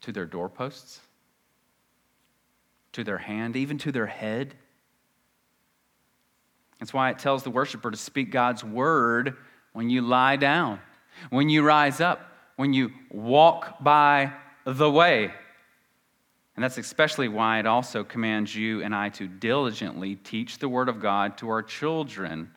to 0.00 0.12
their 0.12 0.26
doorposts, 0.26 1.00
to 2.94 3.04
their 3.04 3.18
hand, 3.18 3.56
even 3.56 3.78
to 3.78 3.92
their 3.92 4.06
head. 4.06 4.54
That's 6.80 6.92
why 6.92 7.10
it 7.10 7.18
tells 7.18 7.42
the 7.42 7.50
worshiper 7.50 7.90
to 7.90 7.96
speak 7.96 8.30
God's 8.30 8.64
word 8.64 9.36
when 9.72 9.90
you 9.90 10.02
lie 10.02 10.36
down, 10.36 10.80
when 11.30 11.48
you 11.48 11.62
rise 11.62 12.00
up, 12.00 12.20
when 12.56 12.72
you 12.72 12.92
walk 13.10 13.82
by 13.82 14.32
the 14.64 14.90
way. 14.90 15.32
And 16.56 16.62
that's 16.62 16.78
especially 16.78 17.28
why 17.28 17.58
it 17.58 17.66
also 17.66 18.04
commands 18.04 18.54
you 18.54 18.82
and 18.82 18.94
I 18.94 19.08
to 19.10 19.26
diligently 19.26 20.16
teach 20.16 20.58
the 20.58 20.68
word 20.68 20.88
of 20.88 21.00
God 21.00 21.36
to 21.38 21.48
our 21.48 21.62
children 21.62 22.50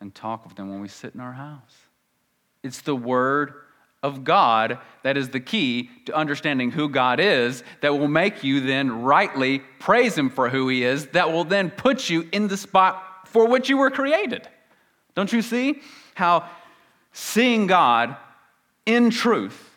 and 0.00 0.14
talk 0.14 0.46
with 0.46 0.56
them 0.56 0.70
when 0.70 0.80
we 0.80 0.88
sit 0.88 1.14
in 1.14 1.20
our 1.20 1.32
house. 1.32 1.76
It's 2.62 2.82
the 2.82 2.94
word 2.94 3.54
of 4.02 4.24
God 4.24 4.78
that 5.02 5.16
is 5.16 5.28
the 5.28 5.40
key 5.40 5.90
to 6.06 6.14
understanding 6.14 6.70
who 6.70 6.88
God 6.88 7.20
is, 7.20 7.62
that 7.80 7.96
will 7.96 8.08
make 8.08 8.42
you 8.42 8.60
then 8.60 9.02
rightly 9.02 9.60
praise 9.78 10.16
Him 10.16 10.30
for 10.30 10.48
who 10.48 10.68
He 10.68 10.84
is, 10.84 11.06
that 11.08 11.30
will 11.30 11.44
then 11.44 11.70
put 11.70 12.08
you 12.08 12.28
in 12.32 12.48
the 12.48 12.56
spot 12.56 13.28
for 13.28 13.46
which 13.46 13.68
you 13.68 13.76
were 13.76 13.90
created. 13.90 14.48
Don't 15.14 15.32
you 15.32 15.42
see 15.42 15.80
how 16.14 16.48
seeing 17.12 17.66
God 17.66 18.16
in 18.86 19.10
truth 19.10 19.70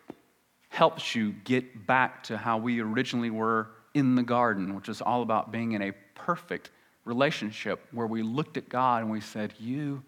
helps 0.70 1.16
you 1.16 1.34
get 1.44 1.86
back 1.86 2.24
to 2.24 2.38
how 2.38 2.58
we 2.58 2.80
originally 2.80 3.30
were 3.30 3.70
in 3.94 4.16
the 4.16 4.24
garden, 4.24 4.76
which 4.76 4.90
is 4.90 5.02
all 5.02 5.22
about 5.22 5.52
being 5.52 5.74
in 5.74 5.82
a 5.82 5.92
perfect 6.16 6.72
relationship 7.06 7.86
where 7.92 8.08
we 8.08 8.24
looked 8.24 8.58
at 8.58 8.70
God 8.70 9.04
and 9.04 9.12
we 9.12 9.22
said, 9.22 9.54
You 9.60 10.04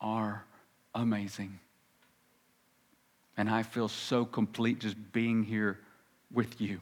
are 0.00 0.44
amazing. 0.94 1.58
And 3.36 3.50
I 3.50 3.62
feel 3.62 3.88
so 3.88 4.24
complete 4.24 4.80
just 4.80 4.96
being 5.12 5.42
here 5.42 5.80
with 6.32 6.60
you. 6.60 6.80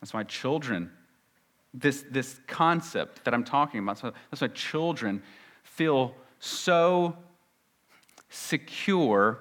That's 0.00 0.12
why 0.12 0.24
children, 0.24 0.90
this, 1.72 2.04
this 2.10 2.38
concept 2.46 3.24
that 3.24 3.32
I'm 3.32 3.44
talking 3.44 3.80
about, 3.80 4.02
that's 4.30 4.42
why 4.42 4.48
children 4.48 5.22
feel 5.62 6.14
so 6.40 7.16
secure 8.28 9.40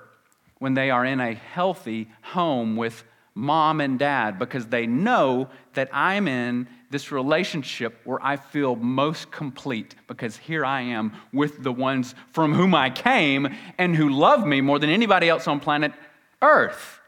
when 0.59 0.73
they 0.73 0.89
are 0.89 1.03
in 1.03 1.19
a 1.19 1.33
healthy 1.33 2.09
home 2.21 2.77
with 2.77 3.03
mom 3.35 3.81
and 3.81 3.99
dad 3.99 4.39
because 4.39 4.67
they 4.67 4.85
know 4.85 5.49
that 5.73 5.89
I'm 5.91 6.27
in 6.27 6.67
this 6.93 7.11
relationship 7.11 7.99
where 8.03 8.23
I 8.23 8.37
feel 8.37 8.75
most 8.75 9.31
complete 9.31 9.95
because 10.07 10.37
here 10.37 10.63
I 10.63 10.81
am 10.81 11.13
with 11.33 11.63
the 11.63 11.71
ones 11.71 12.13
from 12.31 12.53
whom 12.53 12.75
I 12.75 12.91
came 12.91 13.49
and 13.79 13.95
who 13.95 14.09
love 14.09 14.45
me 14.45 14.61
more 14.61 14.77
than 14.77 14.91
anybody 14.91 15.27
else 15.27 15.47
on 15.47 15.59
planet 15.59 15.91
Earth 16.39 17.01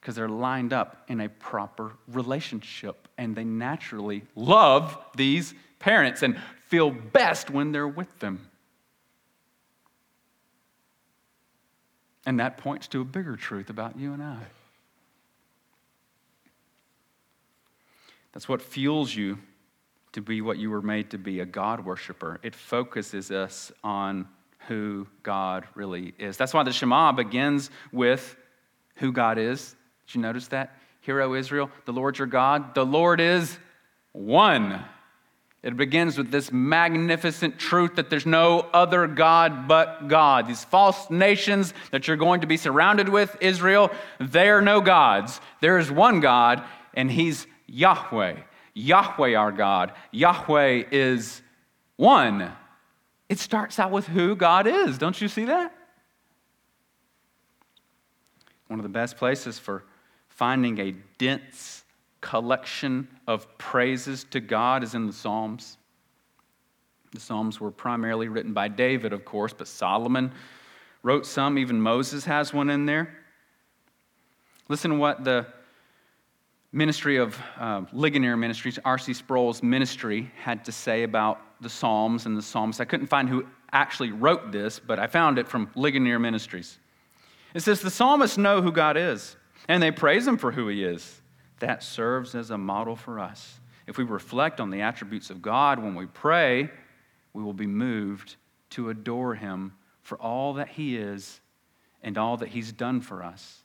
because 0.00 0.14
they're 0.14 0.28
lined 0.28 0.74
up 0.74 1.04
in 1.08 1.22
a 1.22 1.30
proper 1.30 1.92
relationship 2.08 3.08
and 3.16 3.34
they 3.34 3.42
naturally 3.42 4.22
love 4.36 4.98
these 5.16 5.54
parents 5.78 6.22
and 6.22 6.38
feel 6.66 6.90
best 6.90 7.48
when 7.48 7.72
they're 7.72 7.88
with 7.88 8.18
them. 8.18 8.50
And 12.26 12.38
that 12.38 12.58
points 12.58 12.86
to 12.88 13.00
a 13.00 13.04
bigger 13.04 13.36
truth 13.36 13.70
about 13.70 13.98
you 13.98 14.12
and 14.12 14.22
I. 14.22 14.40
That's 18.32 18.48
what 18.48 18.62
fuels 18.62 19.14
you 19.14 19.38
to 20.12 20.20
be 20.20 20.40
what 20.40 20.58
you 20.58 20.70
were 20.70 20.82
made 20.82 21.10
to 21.10 21.18
be 21.18 21.40
a 21.40 21.46
God 21.46 21.84
worshiper. 21.84 22.40
It 22.42 22.54
focuses 22.54 23.30
us 23.30 23.70
on 23.84 24.28
who 24.68 25.06
God 25.22 25.66
really 25.74 26.14
is. 26.18 26.36
That's 26.36 26.52
why 26.52 26.62
the 26.62 26.72
Shema 26.72 27.12
begins 27.12 27.70
with 27.92 28.36
who 28.96 29.12
God 29.12 29.38
is. 29.38 29.74
Did 30.06 30.16
you 30.16 30.20
notice 30.20 30.48
that? 30.48 30.76
Hear, 31.00 31.20
O 31.22 31.34
Israel, 31.34 31.70
the 31.86 31.92
Lord 31.92 32.18
your 32.18 32.26
God, 32.26 32.74
the 32.74 32.84
Lord 32.84 33.20
is 33.20 33.58
one. 34.12 34.84
It 35.62 35.76
begins 35.76 36.16
with 36.16 36.30
this 36.30 36.50
magnificent 36.50 37.58
truth 37.58 37.96
that 37.96 38.08
there's 38.08 38.26
no 38.26 38.60
other 38.72 39.06
God 39.06 39.68
but 39.68 40.08
God. 40.08 40.46
These 40.46 40.64
false 40.64 41.10
nations 41.10 41.74
that 41.90 42.08
you're 42.08 42.16
going 42.16 42.40
to 42.40 42.46
be 42.46 42.56
surrounded 42.56 43.08
with, 43.08 43.36
Israel, 43.40 43.90
they 44.18 44.48
are 44.48 44.62
no 44.62 44.80
gods. 44.80 45.40
There 45.60 45.78
is 45.78 45.90
one 45.90 46.20
God, 46.20 46.62
and 46.94 47.10
He's 47.10 47.46
Yahweh. 47.70 48.36
Yahweh, 48.74 49.34
our 49.34 49.52
God. 49.52 49.92
Yahweh 50.10 50.84
is 50.90 51.40
one. 51.96 52.52
It 53.28 53.38
starts 53.38 53.78
out 53.78 53.92
with 53.92 54.08
who 54.08 54.34
God 54.34 54.66
is. 54.66 54.98
Don't 54.98 55.20
you 55.20 55.28
see 55.28 55.44
that? 55.44 55.72
One 58.66 58.78
of 58.78 58.82
the 58.82 58.88
best 58.88 59.16
places 59.16 59.58
for 59.58 59.84
finding 60.28 60.78
a 60.80 60.94
dense 61.18 61.84
collection 62.20 63.08
of 63.26 63.46
praises 63.56 64.24
to 64.30 64.40
God 64.40 64.82
is 64.82 64.94
in 64.94 65.06
the 65.06 65.12
Psalms. 65.12 65.76
The 67.12 67.20
Psalms 67.20 67.60
were 67.60 67.70
primarily 67.70 68.28
written 68.28 68.52
by 68.52 68.68
David, 68.68 69.12
of 69.12 69.24
course, 69.24 69.52
but 69.52 69.68
Solomon 69.68 70.32
wrote 71.02 71.26
some. 71.26 71.58
Even 71.58 71.80
Moses 71.80 72.24
has 72.24 72.52
one 72.52 72.70
in 72.70 72.86
there. 72.86 73.16
Listen 74.68 74.92
to 74.92 74.96
what 74.96 75.24
the 75.24 75.46
ministry 76.72 77.16
of 77.16 77.38
uh, 77.58 77.82
Ligonier 77.92 78.36
Ministries, 78.36 78.78
R.C. 78.84 79.14
Sproul's 79.14 79.62
ministry, 79.62 80.30
had 80.36 80.64
to 80.64 80.72
say 80.72 81.02
about 81.02 81.40
the 81.60 81.68
Psalms 81.68 82.26
and 82.26 82.36
the 82.36 82.42
Psalms. 82.42 82.80
I 82.80 82.84
couldn't 82.84 83.08
find 83.08 83.28
who 83.28 83.46
actually 83.72 84.12
wrote 84.12 84.52
this, 84.52 84.78
but 84.78 84.98
I 84.98 85.06
found 85.06 85.38
it 85.38 85.48
from 85.48 85.70
Ligonier 85.74 86.18
Ministries. 86.18 86.78
It 87.54 87.60
says, 87.60 87.80
The 87.80 87.90
psalmists 87.90 88.38
know 88.38 88.62
who 88.62 88.72
God 88.72 88.96
is, 88.96 89.36
and 89.68 89.82
they 89.82 89.90
praise 89.90 90.26
him 90.26 90.38
for 90.38 90.52
who 90.52 90.68
he 90.68 90.84
is. 90.84 91.20
That 91.58 91.82
serves 91.82 92.34
as 92.34 92.50
a 92.50 92.58
model 92.58 92.96
for 92.96 93.18
us. 93.18 93.58
If 93.86 93.98
we 93.98 94.04
reflect 94.04 94.60
on 94.60 94.70
the 94.70 94.82
attributes 94.82 95.30
of 95.30 95.42
God 95.42 95.82
when 95.82 95.94
we 95.94 96.06
pray, 96.06 96.70
we 97.32 97.42
will 97.42 97.52
be 97.52 97.66
moved 97.66 98.36
to 98.70 98.90
adore 98.90 99.34
him 99.34 99.74
for 100.02 100.16
all 100.18 100.54
that 100.54 100.68
he 100.68 100.96
is 100.96 101.40
and 102.02 102.16
all 102.16 102.36
that 102.38 102.48
he's 102.48 102.72
done 102.72 103.00
for 103.00 103.22
us. 103.22 103.64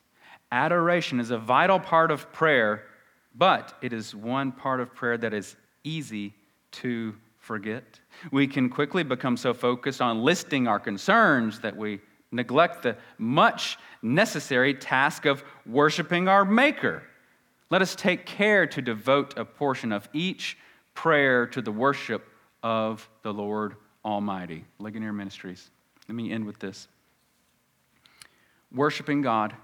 Adoration 0.51 1.19
is 1.19 1.31
a 1.31 1.37
vital 1.37 1.79
part 1.79 2.11
of 2.11 2.31
prayer 2.33 2.83
but 3.35 3.77
it 3.81 3.93
is 3.93 4.15
one 4.15 4.51
part 4.51 4.79
of 4.79 4.95
prayer 4.95 5.17
that 5.17 5.33
is 5.33 5.55
easy 5.83 6.33
to 6.71 7.15
forget. 7.37 7.99
We 8.31 8.47
can 8.47 8.69
quickly 8.69 9.03
become 9.03 9.37
so 9.37 9.53
focused 9.53 10.01
on 10.01 10.23
listing 10.23 10.67
our 10.67 10.79
concerns 10.79 11.59
that 11.59 11.75
we 11.75 11.99
neglect 12.31 12.83
the 12.83 12.97
much 13.17 13.77
necessary 14.01 14.73
task 14.73 15.25
of 15.25 15.43
worshiping 15.65 16.27
our 16.27 16.43
Maker. 16.45 17.03
Let 17.69 17.81
us 17.81 17.95
take 17.95 18.25
care 18.25 18.67
to 18.67 18.81
devote 18.81 19.37
a 19.37 19.45
portion 19.45 19.91
of 19.91 20.07
each 20.13 20.57
prayer 20.93 21.45
to 21.47 21.61
the 21.61 21.71
worship 21.71 22.27
of 22.63 23.07
the 23.21 23.33
Lord 23.33 23.75
Almighty. 24.03 24.65
Ligonier 24.79 25.13
Ministries. 25.13 25.69
Let 26.07 26.15
me 26.15 26.31
end 26.31 26.45
with 26.45 26.59
this. 26.59 26.87
Worshiping 28.71 29.21
God 29.21 29.55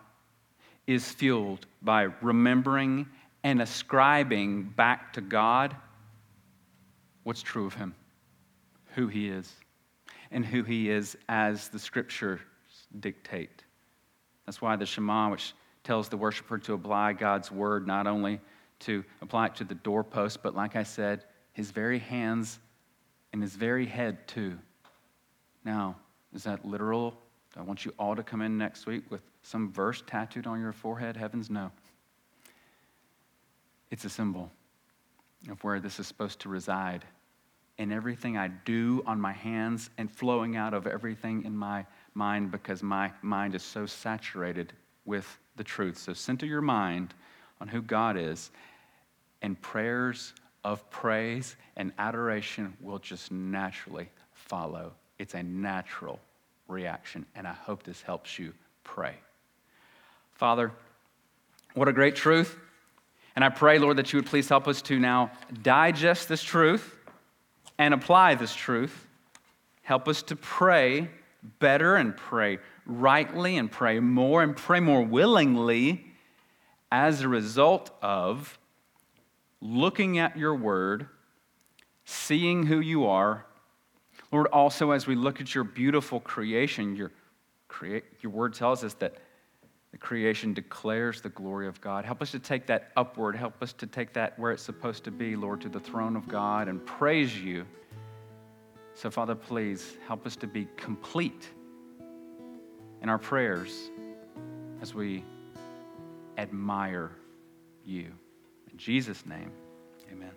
is 0.87 1.11
fueled 1.11 1.65
by 1.81 2.09
remembering 2.21 3.07
and 3.43 3.61
ascribing 3.61 4.63
back 4.63 5.13
to 5.13 5.21
God 5.21 5.75
what's 7.23 7.41
true 7.41 7.65
of 7.65 7.73
him, 7.73 7.95
who 8.95 9.07
he 9.07 9.29
is, 9.29 9.51
and 10.31 10.45
who 10.45 10.63
he 10.63 10.89
is 10.89 11.17
as 11.29 11.69
the 11.69 11.79
scriptures 11.79 12.39
dictate. 12.99 13.63
That's 14.45 14.61
why 14.61 14.75
the 14.75 14.85
Shema, 14.85 15.29
which 15.29 15.53
tells 15.83 16.09
the 16.09 16.17
worshiper 16.17 16.57
to 16.59 16.73
apply 16.73 17.13
God's 17.13 17.51
word, 17.51 17.87
not 17.87 18.07
only 18.07 18.39
to 18.79 19.03
apply 19.21 19.47
it 19.47 19.55
to 19.55 19.63
the 19.63 19.75
doorpost, 19.75 20.41
but 20.43 20.55
like 20.55 20.75
I 20.75 20.83
said, 20.83 21.25
his 21.53 21.71
very 21.71 21.99
hands 21.99 22.59
and 23.33 23.41
his 23.41 23.53
very 23.55 23.85
head 23.85 24.27
too. 24.27 24.57
Now, 25.63 25.95
is 26.33 26.43
that 26.43 26.65
literal? 26.65 27.15
I 27.57 27.61
want 27.61 27.85
you 27.85 27.93
all 27.99 28.15
to 28.15 28.23
come 28.23 28.41
in 28.41 28.57
next 28.57 28.85
week 28.85 29.03
with 29.09 29.21
some 29.43 29.71
verse 29.71 30.03
tattooed 30.05 30.47
on 30.47 30.59
your 30.59 30.71
forehead? 30.71 31.17
Heavens, 31.17 31.49
no. 31.49 31.71
It's 33.91 34.05
a 34.05 34.09
symbol 34.09 34.49
of 35.49 35.63
where 35.63 35.79
this 35.79 35.99
is 35.99 36.07
supposed 36.07 36.39
to 36.39 36.49
reside. 36.49 37.05
In 37.77 37.91
everything 37.91 38.37
I 38.37 38.47
do 38.47 39.03
on 39.05 39.19
my 39.19 39.33
hands 39.33 39.89
and 39.97 40.09
flowing 40.09 40.55
out 40.55 40.73
of 40.73 40.87
everything 40.87 41.43
in 41.45 41.55
my 41.55 41.85
mind 42.13 42.51
because 42.51 42.81
my 42.81 43.11
mind 43.21 43.53
is 43.53 43.63
so 43.63 43.85
saturated 43.85 44.73
with 45.05 45.39
the 45.57 45.63
truth. 45.63 45.97
So 45.97 46.13
center 46.13 46.45
your 46.45 46.61
mind 46.61 47.13
on 47.59 47.67
who 47.67 47.81
God 47.81 48.17
is, 48.17 48.51
and 49.41 49.59
prayers 49.61 50.33
of 50.63 50.87
praise 50.89 51.55
and 51.75 51.91
adoration 51.97 52.75
will 52.79 52.99
just 52.99 53.31
naturally 53.31 54.09
follow. 54.33 54.93
It's 55.17 55.33
a 55.33 55.43
natural 55.43 56.19
reaction, 56.67 57.25
and 57.35 57.47
I 57.47 57.53
hope 57.53 57.83
this 57.83 58.01
helps 58.01 58.39
you 58.39 58.53
pray. 58.83 59.15
Father, 60.33 60.71
what 61.73 61.87
a 61.87 61.93
great 61.93 62.15
truth. 62.15 62.57
And 63.35 63.45
I 63.45 63.49
pray, 63.49 63.79
Lord, 63.79 63.97
that 63.97 64.11
you 64.11 64.17
would 64.17 64.25
please 64.25 64.49
help 64.49 64.67
us 64.67 64.81
to 64.83 64.99
now 64.99 65.31
digest 65.61 66.27
this 66.27 66.43
truth 66.43 66.97
and 67.77 67.93
apply 67.93 68.35
this 68.35 68.53
truth. 68.53 69.07
Help 69.83 70.07
us 70.07 70.21
to 70.23 70.35
pray 70.35 71.09
better 71.59 71.95
and 71.95 72.15
pray 72.15 72.59
rightly 72.85 73.57
and 73.57 73.71
pray 73.71 73.99
more 73.99 74.43
and 74.43 74.55
pray 74.55 74.79
more 74.79 75.01
willingly 75.01 76.05
as 76.91 77.21
a 77.21 77.27
result 77.27 77.91
of 78.01 78.59
looking 79.61 80.19
at 80.19 80.37
your 80.37 80.55
word, 80.55 81.07
seeing 82.05 82.65
who 82.65 82.79
you 82.79 83.05
are. 83.05 83.45
Lord, 84.31 84.47
also 84.47 84.91
as 84.91 85.07
we 85.07 85.15
look 85.15 85.39
at 85.41 85.55
your 85.55 85.63
beautiful 85.63 86.19
creation, 86.19 86.95
your, 86.95 87.11
your 88.21 88.31
word 88.31 88.53
tells 88.53 88.83
us 88.83 88.93
that 88.95 89.15
the 89.91 89.97
creation 89.97 90.53
declares 90.53 91.21
the 91.21 91.29
glory 91.29 91.67
of 91.67 91.81
God. 91.81 92.05
Help 92.05 92.21
us 92.21 92.31
to 92.31 92.39
take 92.39 92.67
that 92.67 92.91
upward. 92.95 93.35
Help 93.35 93.61
us 93.61 93.73
to 93.73 93.87
take 93.87 94.13
that 94.13 94.39
where 94.39 94.51
it's 94.51 94.63
supposed 94.63 95.03
to 95.03 95.11
be, 95.11 95.35
Lord, 95.35 95.61
to 95.61 95.69
the 95.69 95.79
throne 95.79 96.15
of 96.15 96.27
God 96.27 96.69
and 96.69 96.85
praise 96.85 97.37
you. 97.37 97.65
So, 98.93 99.09
Father, 99.09 99.35
please 99.35 99.97
help 100.07 100.25
us 100.25 100.35
to 100.37 100.47
be 100.47 100.67
complete 100.77 101.49
in 103.01 103.09
our 103.09 103.17
prayers 103.17 103.89
as 104.81 104.93
we 104.93 105.23
admire 106.37 107.11
you. 107.85 108.11
In 108.71 108.77
Jesus' 108.77 109.25
name, 109.25 109.51
amen. 110.11 110.31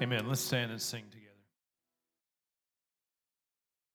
Amen. 0.00 0.28
Let's 0.28 0.40
stand 0.40 0.70
and 0.70 0.80
sing 0.80 1.02
together. 1.10 1.17